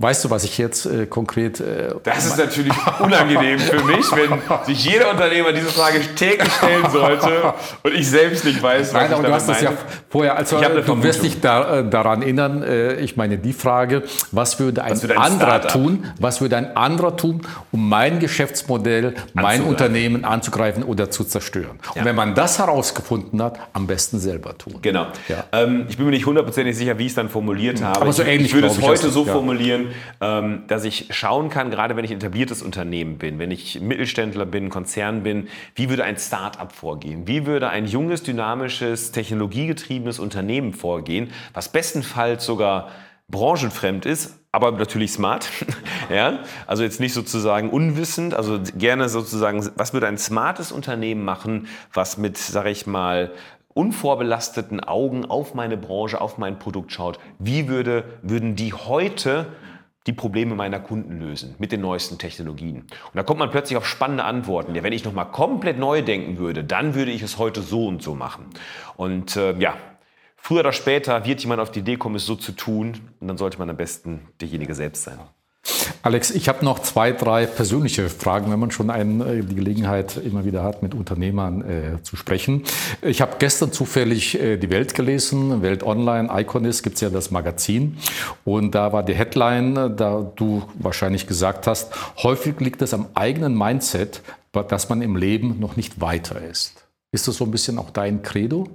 [0.00, 1.60] weißt du, was ich jetzt äh, konkret.
[1.60, 6.90] Äh, das ist natürlich unangenehm für mich, wenn sich jeder Unternehmer diese Frage täglich stellen
[6.90, 9.72] sollte und ich selbst nicht weiß, was Nein, ich aber du hast das ja
[10.10, 10.36] vorher.
[10.36, 12.62] Also, du wirst dich da, äh, daran erinnern.
[12.62, 14.02] Äh, ich meine, die Frage,
[14.32, 16.06] was würde ein, was würde ein anderer tun?
[16.18, 21.78] Was würde ein anderer tun, um mein Geschäftsmodell, mein Unternehmen anzugreifen oder zu zerstören?
[21.94, 22.02] Ja.
[22.02, 24.78] Und wenn man das herausgefunden hat, am besten selber tun.
[24.82, 25.06] Genau.
[25.28, 25.44] Ja.
[25.52, 28.00] Ähm, ich bin mir nicht hundertprozentig sicher, wie ich es dann formuliert habe.
[28.00, 29.32] Aber so ähnlich ich würde es heute so ja.
[29.32, 29.88] formulieren,
[30.20, 34.46] ähm, dass ich schauen kann, gerade wenn ich ein etabliertes Unternehmen bin, wenn ich Mittelständler
[34.46, 37.26] bin, Konzern bin, wie würde ein Start-up vorgehen?
[37.26, 42.90] Wie würde ein junges, dynamisches, technologiegetriebenes Unternehmen vorgehen, was bestenfalls sogar
[43.28, 45.48] branchenfremd ist, aber natürlich smart.
[46.10, 46.40] ja?
[46.66, 52.18] Also jetzt nicht sozusagen unwissend, also gerne sozusagen, was würde ein smartes Unternehmen machen, was
[52.18, 53.32] mit, sage ich mal,
[53.74, 59.46] unvorbelasteten Augen auf meine Branche, auf mein Produkt schaut, wie würde, würden die heute
[60.06, 62.78] die Probleme meiner Kunden lösen mit den neuesten Technologien.
[62.80, 64.74] Und da kommt man plötzlich auf spannende Antworten.
[64.74, 68.02] Ja, wenn ich nochmal komplett neu denken würde, dann würde ich es heute so und
[68.02, 68.46] so machen.
[68.96, 69.76] Und äh, ja,
[70.36, 73.00] früher oder später wird jemand auf die Idee kommen, es so zu tun.
[73.20, 75.20] Und dann sollte man am besten derjenige selbst sein.
[76.04, 80.16] Alex, ich habe noch zwei, drei persönliche Fragen, wenn man schon ein, äh, die Gelegenheit
[80.16, 82.64] immer wieder hat, mit Unternehmern äh, zu sprechen.
[83.02, 87.30] Ich habe gestern zufällig äh, die Welt gelesen, Welt Online, Iconist, gibt es ja das
[87.30, 87.98] Magazin.
[88.44, 91.92] Und da war die Headline, da du wahrscheinlich gesagt hast,
[92.24, 96.84] häufig liegt es am eigenen Mindset, dass man im Leben noch nicht weiter ist.
[97.12, 98.66] Ist das so ein bisschen auch dein Credo?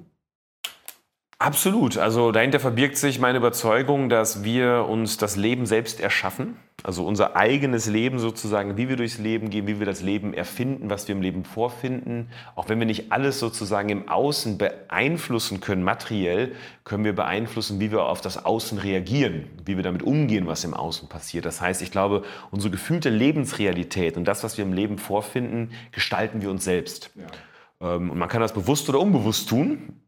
[1.39, 1.99] Absolut.
[1.99, 6.57] Also dahinter verbirgt sich meine Überzeugung, dass wir uns das Leben selbst erschaffen.
[6.81, 10.89] Also unser eigenes Leben sozusagen, wie wir durchs Leben gehen, wie wir das Leben erfinden,
[10.89, 12.29] was wir im Leben vorfinden.
[12.55, 17.91] Auch wenn wir nicht alles sozusagen im Außen beeinflussen können, materiell, können wir beeinflussen, wie
[17.91, 21.45] wir auf das Außen reagieren, wie wir damit umgehen, was im Außen passiert.
[21.45, 26.41] Das heißt, ich glaube, unsere gefühlte Lebensrealität und das, was wir im Leben vorfinden, gestalten
[26.41, 27.11] wir uns selbst.
[27.13, 27.95] Ja.
[27.95, 30.01] Ähm, und man kann das bewusst oder unbewusst tun.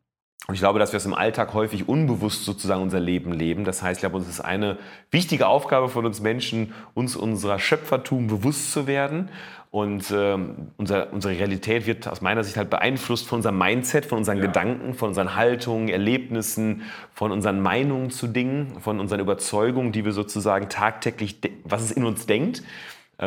[0.49, 3.65] Und ich glaube, dass wir es im Alltag häufig unbewusst sozusagen unser Leben leben.
[3.65, 4.79] Das heißt, ich glaube, uns ist eine
[5.11, 9.29] wichtige Aufgabe von uns Menschen, uns unserer Schöpfertum bewusst zu werden.
[9.69, 10.39] Und äh,
[10.77, 14.47] unser, unsere Realität wird aus meiner Sicht halt beeinflusst von unserem Mindset, von unseren ja.
[14.47, 16.81] Gedanken, von unseren Haltungen, Erlebnissen,
[17.13, 22.05] von unseren Meinungen zu Dingen, von unseren Überzeugungen, die wir sozusagen tagtäglich, was es in
[22.05, 22.63] uns denkt,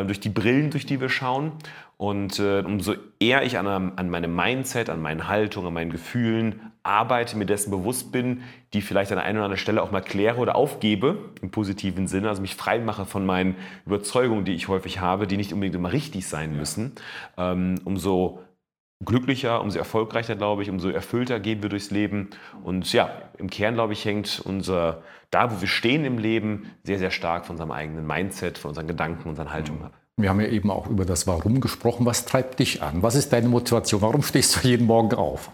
[0.01, 1.51] durch die Brillen, durch die wir schauen.
[1.97, 6.59] Und äh, umso eher ich an, an meinem Mindset, an meinen Haltungen, an meinen Gefühlen
[6.83, 8.41] arbeite, mir dessen bewusst bin,
[8.73, 12.27] die vielleicht an einer oder anderen Stelle auch mal kläre oder aufgebe, im positiven Sinne,
[12.27, 15.93] also mich frei mache von meinen Überzeugungen, die ich häufig habe, die nicht unbedingt immer
[15.93, 16.91] richtig sein müssen,
[17.37, 18.39] ähm, umso
[19.03, 22.29] glücklicher, umso erfolgreicher, glaube ich, umso erfüllter gehen wir durchs Leben.
[22.63, 26.99] Und ja, im Kern, glaube ich, hängt unser, da wo wir stehen im Leben, sehr,
[26.99, 29.93] sehr stark von unserem eigenen Mindset, von unseren Gedanken, unseren Haltungen ab.
[30.17, 32.05] Wir haben ja eben auch über das Warum gesprochen.
[32.05, 33.01] Was treibt dich an?
[33.01, 34.01] Was ist deine Motivation?
[34.01, 35.49] Warum stehst du jeden Morgen auf?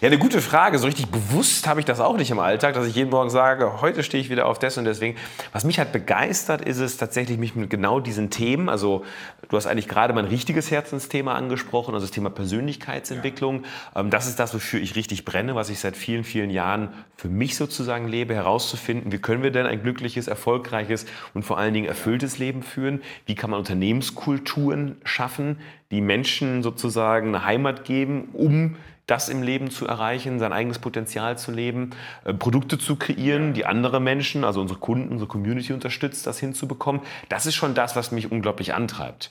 [0.00, 0.78] Ja, eine gute Frage.
[0.78, 3.80] So richtig bewusst habe ich das auch nicht im Alltag, dass ich jeden Morgen sage,
[3.80, 5.16] heute stehe ich wieder auf das und deswegen.
[5.52, 9.04] Was mich halt begeistert, ist es tatsächlich, mich mit genau diesen Themen, also
[9.48, 13.64] du hast eigentlich gerade mein richtiges Herzensthema angesprochen, also das Thema Persönlichkeitsentwicklung.
[13.94, 14.02] Ja.
[14.02, 17.54] Das ist das, wofür ich richtig brenne, was ich seit vielen, vielen Jahren für mich
[17.54, 22.38] sozusagen lebe, herauszufinden, wie können wir denn ein glückliches, erfolgreiches und vor allen Dingen erfülltes
[22.38, 23.00] Leben führen?
[23.26, 25.60] Wie kann man Unternehmenskulturen schaffen,
[25.92, 28.76] die Menschen sozusagen eine Heimat geben, um
[29.12, 31.90] das im Leben zu erreichen, sein eigenes Potenzial zu leben,
[32.24, 37.02] äh, Produkte zu kreieren, die andere Menschen, also unsere Kunden, unsere Community unterstützt, das hinzubekommen.
[37.28, 39.30] Das ist schon das, was mich unglaublich antreibt.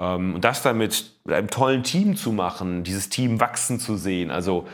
[0.00, 4.32] Ähm, und das dann mit einem tollen Team zu machen, dieses Team wachsen zu sehen,
[4.32, 4.66] also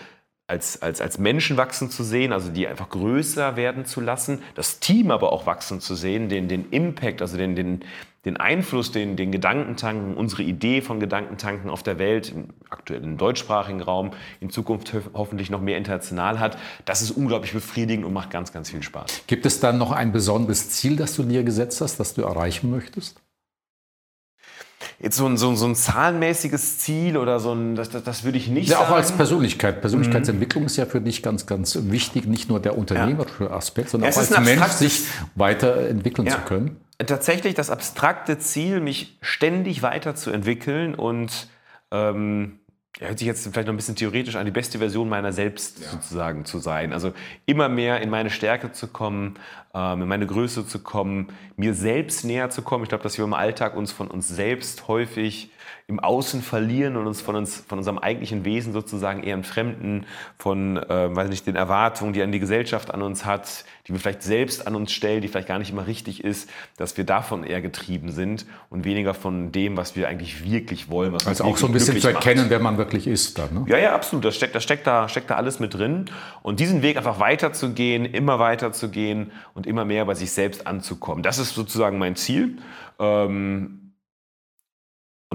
[0.48, 4.80] als, als, als Menschen wachsen zu sehen, also die einfach größer werden zu lassen, das
[4.80, 7.80] Team aber auch wachsen zu sehen, den, den Impact, also den, den,
[8.26, 13.80] den Einfluss, den, den Gedankentanken, unsere Idee von Gedankentanken auf der Welt, im aktuellen deutschsprachigen
[13.80, 14.10] Raum,
[14.40, 18.70] in Zukunft hoffentlich noch mehr international hat, das ist unglaublich befriedigend und macht ganz, ganz
[18.70, 19.22] viel Spaß.
[19.28, 22.70] Gibt es dann noch ein besonderes Ziel, das du dir gesetzt hast, das du erreichen
[22.70, 23.20] möchtest?
[24.98, 28.38] jetzt so ein, so, so ein zahlenmäßiges Ziel oder so ein, das, das, das würde
[28.38, 28.92] ich nicht ja, sagen.
[28.92, 29.80] Auch als Persönlichkeit.
[29.80, 30.66] Persönlichkeitsentwicklung mhm.
[30.66, 33.50] ist ja für dich ganz, ganz wichtig, nicht nur der unternehmerische ja.
[33.50, 35.04] Aspekt, sondern auch als Mensch sich
[35.34, 36.34] weiterentwickeln ja.
[36.34, 36.76] zu können.
[36.98, 41.48] Tatsächlich das abstrakte Ziel, mich ständig weiterzuentwickeln und
[41.90, 42.58] ähm,
[42.98, 45.90] hört sich jetzt vielleicht noch ein bisschen theoretisch an, die beste Version meiner selbst ja.
[45.90, 46.92] sozusagen zu sein.
[46.94, 47.12] Also
[47.44, 49.34] immer mehr in meine Stärke zu kommen,
[49.74, 52.84] ähm, in meine Größe zu kommen, mir selbst näher zu kommen.
[52.84, 55.50] Ich glaube, dass wir im Alltag uns von uns selbst häufig
[55.88, 60.04] im Außen verlieren und uns von, uns, von unserem eigentlichen Wesen sozusagen eher entfremden,
[60.36, 64.00] von äh, weiß nicht, den Erwartungen, die an die Gesellschaft an uns hat, die wir
[64.00, 67.44] vielleicht selbst an uns stellen, die vielleicht gar nicht immer richtig ist, dass wir davon
[67.44, 71.12] eher getrieben sind und weniger von dem, was wir eigentlich wirklich wollen.
[71.12, 72.50] Was also auch so ein bisschen zu erkennen, macht.
[72.50, 73.38] wer man wirklich ist.
[73.38, 73.64] Dann, ne?
[73.68, 74.24] Ja, ja, absolut.
[74.24, 76.06] Das steckt, das steckt, da, steckt da alles mit drin.
[76.42, 81.22] Und diesen Weg einfach weiterzugehen, immer weiterzugehen und immer mehr bei sich selbst anzukommen.
[81.22, 82.58] Das ist sozusagen mein Ziel.
[82.98, 83.85] Ähm,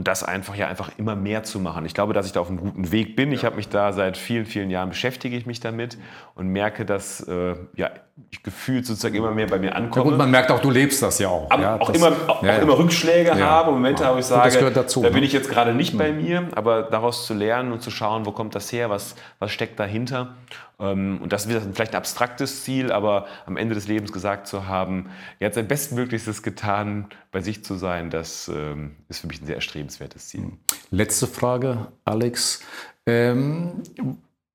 [0.01, 1.85] und das einfach ja einfach immer mehr zu machen.
[1.85, 3.31] Ich glaube, dass ich da auf einem guten Weg bin.
[3.31, 5.95] Ich habe mich da seit vielen, vielen Jahren beschäftige ich mich damit
[6.33, 7.91] und merke, dass äh, ja,
[8.31, 10.05] ich gefühlt sozusagen immer mehr bei mir ankomme.
[10.05, 11.51] Ja, gut, man merkt auch, du lebst das ja auch.
[11.51, 15.03] Aber ja, auch, das, immer, auch, ja, immer Rückschläge habe, Momente, wo ich sage, dazu,
[15.03, 15.25] da bin ne?
[15.25, 16.21] ich jetzt gerade nicht bei mhm.
[16.23, 19.79] mir, aber daraus zu lernen und zu schauen, wo kommt das her, was, was steckt
[19.79, 20.35] dahinter.
[20.79, 24.67] Ähm, und das wird vielleicht ein abstraktes Ziel, aber am Ende des Lebens gesagt zu
[24.67, 29.41] haben, er hat sein Bestmöglichstes getan, bei sich zu sein, das ähm, ist für mich
[29.41, 30.41] ein sehr erstrebenswertes Ziel.
[30.41, 30.59] Mhm.
[30.89, 32.61] Letzte Frage, Alex.
[33.05, 33.83] Ähm,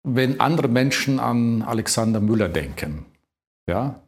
[0.03, 3.07] wenn andere Menschen an Alexander Müller denken,
[3.67, 4.01] ja,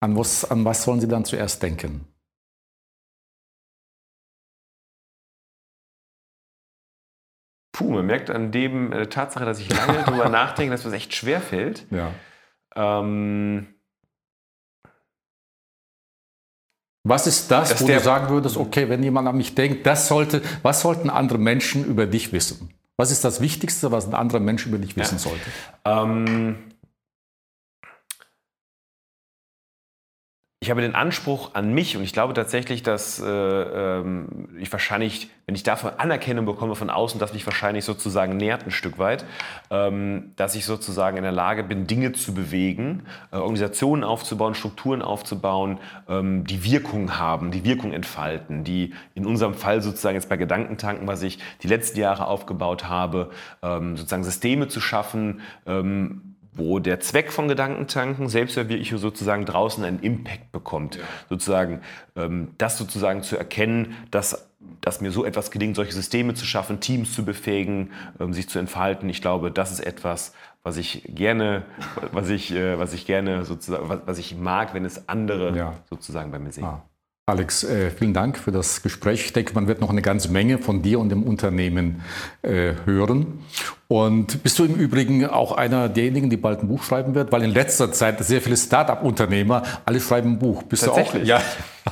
[0.00, 2.06] an was, an was sollen sie dann zuerst denken?
[7.72, 11.14] Puh, man merkt an dem äh, Tatsache, dass ich lange darüber nachdenke, dass es echt
[11.14, 11.86] schwer fällt.
[11.90, 12.12] Ja.
[12.76, 13.71] Ähm,
[17.04, 20.42] was ist das, wo du sagen würdest, okay, wenn jemand an mich denkt, das sollte,
[20.62, 22.70] was sollten andere Menschen über dich wissen?
[22.96, 25.18] Was ist das Wichtigste, was ein anderer Mensch über dich wissen ja.
[25.18, 25.40] sollte?
[25.84, 26.56] Ähm,
[30.62, 35.28] ich habe den Anspruch an mich und ich glaube tatsächlich, dass äh, ähm, ich wahrscheinlich,
[35.44, 39.24] wenn ich dafür Anerkennung bekomme von außen, dass mich wahrscheinlich sozusagen nährt ein Stück weit,
[39.70, 43.02] ähm, dass ich sozusagen in der Lage bin, Dinge zu bewegen,
[43.32, 49.54] äh, Organisationen aufzubauen, Strukturen aufzubauen, ähm, die Wirkung haben, die Wirkung entfalten, die in unserem
[49.54, 53.30] Fall sozusagen jetzt bei Gedankentanken, was ich die letzten Jahre aufgebaut habe,
[53.64, 60.00] ähm, sozusagen Systeme zu schaffen, ähm, wo der Zweck von Gedankentanken, Selbstverwirklichung sozusagen draußen einen
[60.00, 60.96] Impact bekommt.
[60.96, 61.02] Ja.
[61.28, 61.80] Sozusagen
[62.14, 64.50] ähm, das sozusagen zu erkennen, dass,
[64.80, 67.90] dass mir so etwas gelingt, solche Systeme zu schaffen, Teams zu befähigen,
[68.20, 69.08] ähm, sich zu entfalten.
[69.08, 71.62] Ich glaube, das ist etwas, was ich gerne,
[72.12, 75.74] was ich, äh, was ich gerne sozusagen, was, was ich mag, wenn es andere ja.
[75.88, 76.64] sozusagen bei mir sehen.
[76.64, 76.82] Ah.
[77.24, 79.24] Alex, äh, vielen Dank für das Gespräch.
[79.26, 82.02] Ich denke, man wird noch eine ganze Menge von dir und dem Unternehmen
[82.42, 83.44] äh, hören.
[83.92, 87.30] Und bist du im Übrigen auch einer derjenigen, die bald ein Buch schreiben wird?
[87.30, 90.62] Weil in letzter Zeit sehr viele Start-up-Unternehmer, alle schreiben ein Buch.
[90.62, 91.28] Bist Tatsächlich?
[91.28, 91.40] du auch?
[91.40, 91.42] Ja.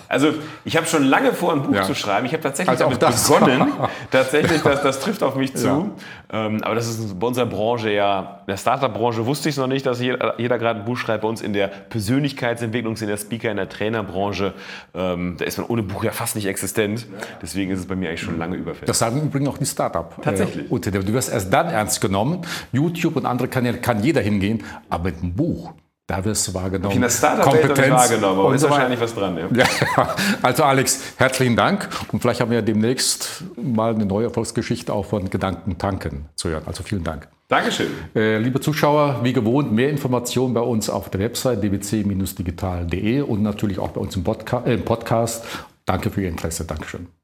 [0.08, 0.32] Also
[0.64, 1.82] ich habe schon lange vor, ein Buch ja.
[1.82, 2.24] zu schreiben.
[2.26, 3.72] Ich habe tatsächlich also damit begonnen.
[4.10, 5.66] tatsächlich, das, das, trifft auf mich zu.
[5.66, 5.86] Ja.
[6.32, 9.66] Ähm, aber das ist bei unserer Branche ja, in der Startup-Branche wusste ich es noch
[9.66, 11.22] nicht, dass jeder, jeder gerade ein Buch schreibt.
[11.22, 14.54] Bei uns in der Persönlichkeitsentwicklung, in der Speaker, in der Trainerbranche,
[14.94, 17.06] ähm, da ist man ohne Buch ja fast nicht existent.
[17.42, 18.86] Deswegen ist es bei mir eigentlich schon lange überfällig.
[18.86, 20.14] Das sagen übrigens auch die Startup.
[20.18, 20.70] Äh, tatsächlich.
[20.70, 22.42] Äh, du wirst erst dann ernst genommen.
[22.72, 25.72] YouTube und andere Kanäle kann jeder hingehen, aber mit einem Buch
[26.10, 26.96] da wirst du wahrgenommen.
[26.96, 29.38] In der Startup-Welt wahrgenommen, aber ist wahrscheinlich was dran.
[29.38, 29.64] Ja.
[29.96, 30.16] ja.
[30.42, 35.30] also Alex, herzlichen Dank und vielleicht haben wir demnächst mal eine neue Erfolgsgeschichte auch von
[35.30, 36.64] Gedanken tanken zu hören.
[36.66, 37.28] Also vielen Dank.
[37.46, 37.90] Dankeschön.
[38.14, 43.78] Äh, liebe Zuschauer, wie gewohnt, mehr Informationen bei uns auf der Website dbc-digital.de und natürlich
[43.78, 45.44] auch bei uns im, äh, im Podcast.
[45.84, 46.64] Danke für Ihr Interesse.
[46.64, 47.19] Dankeschön.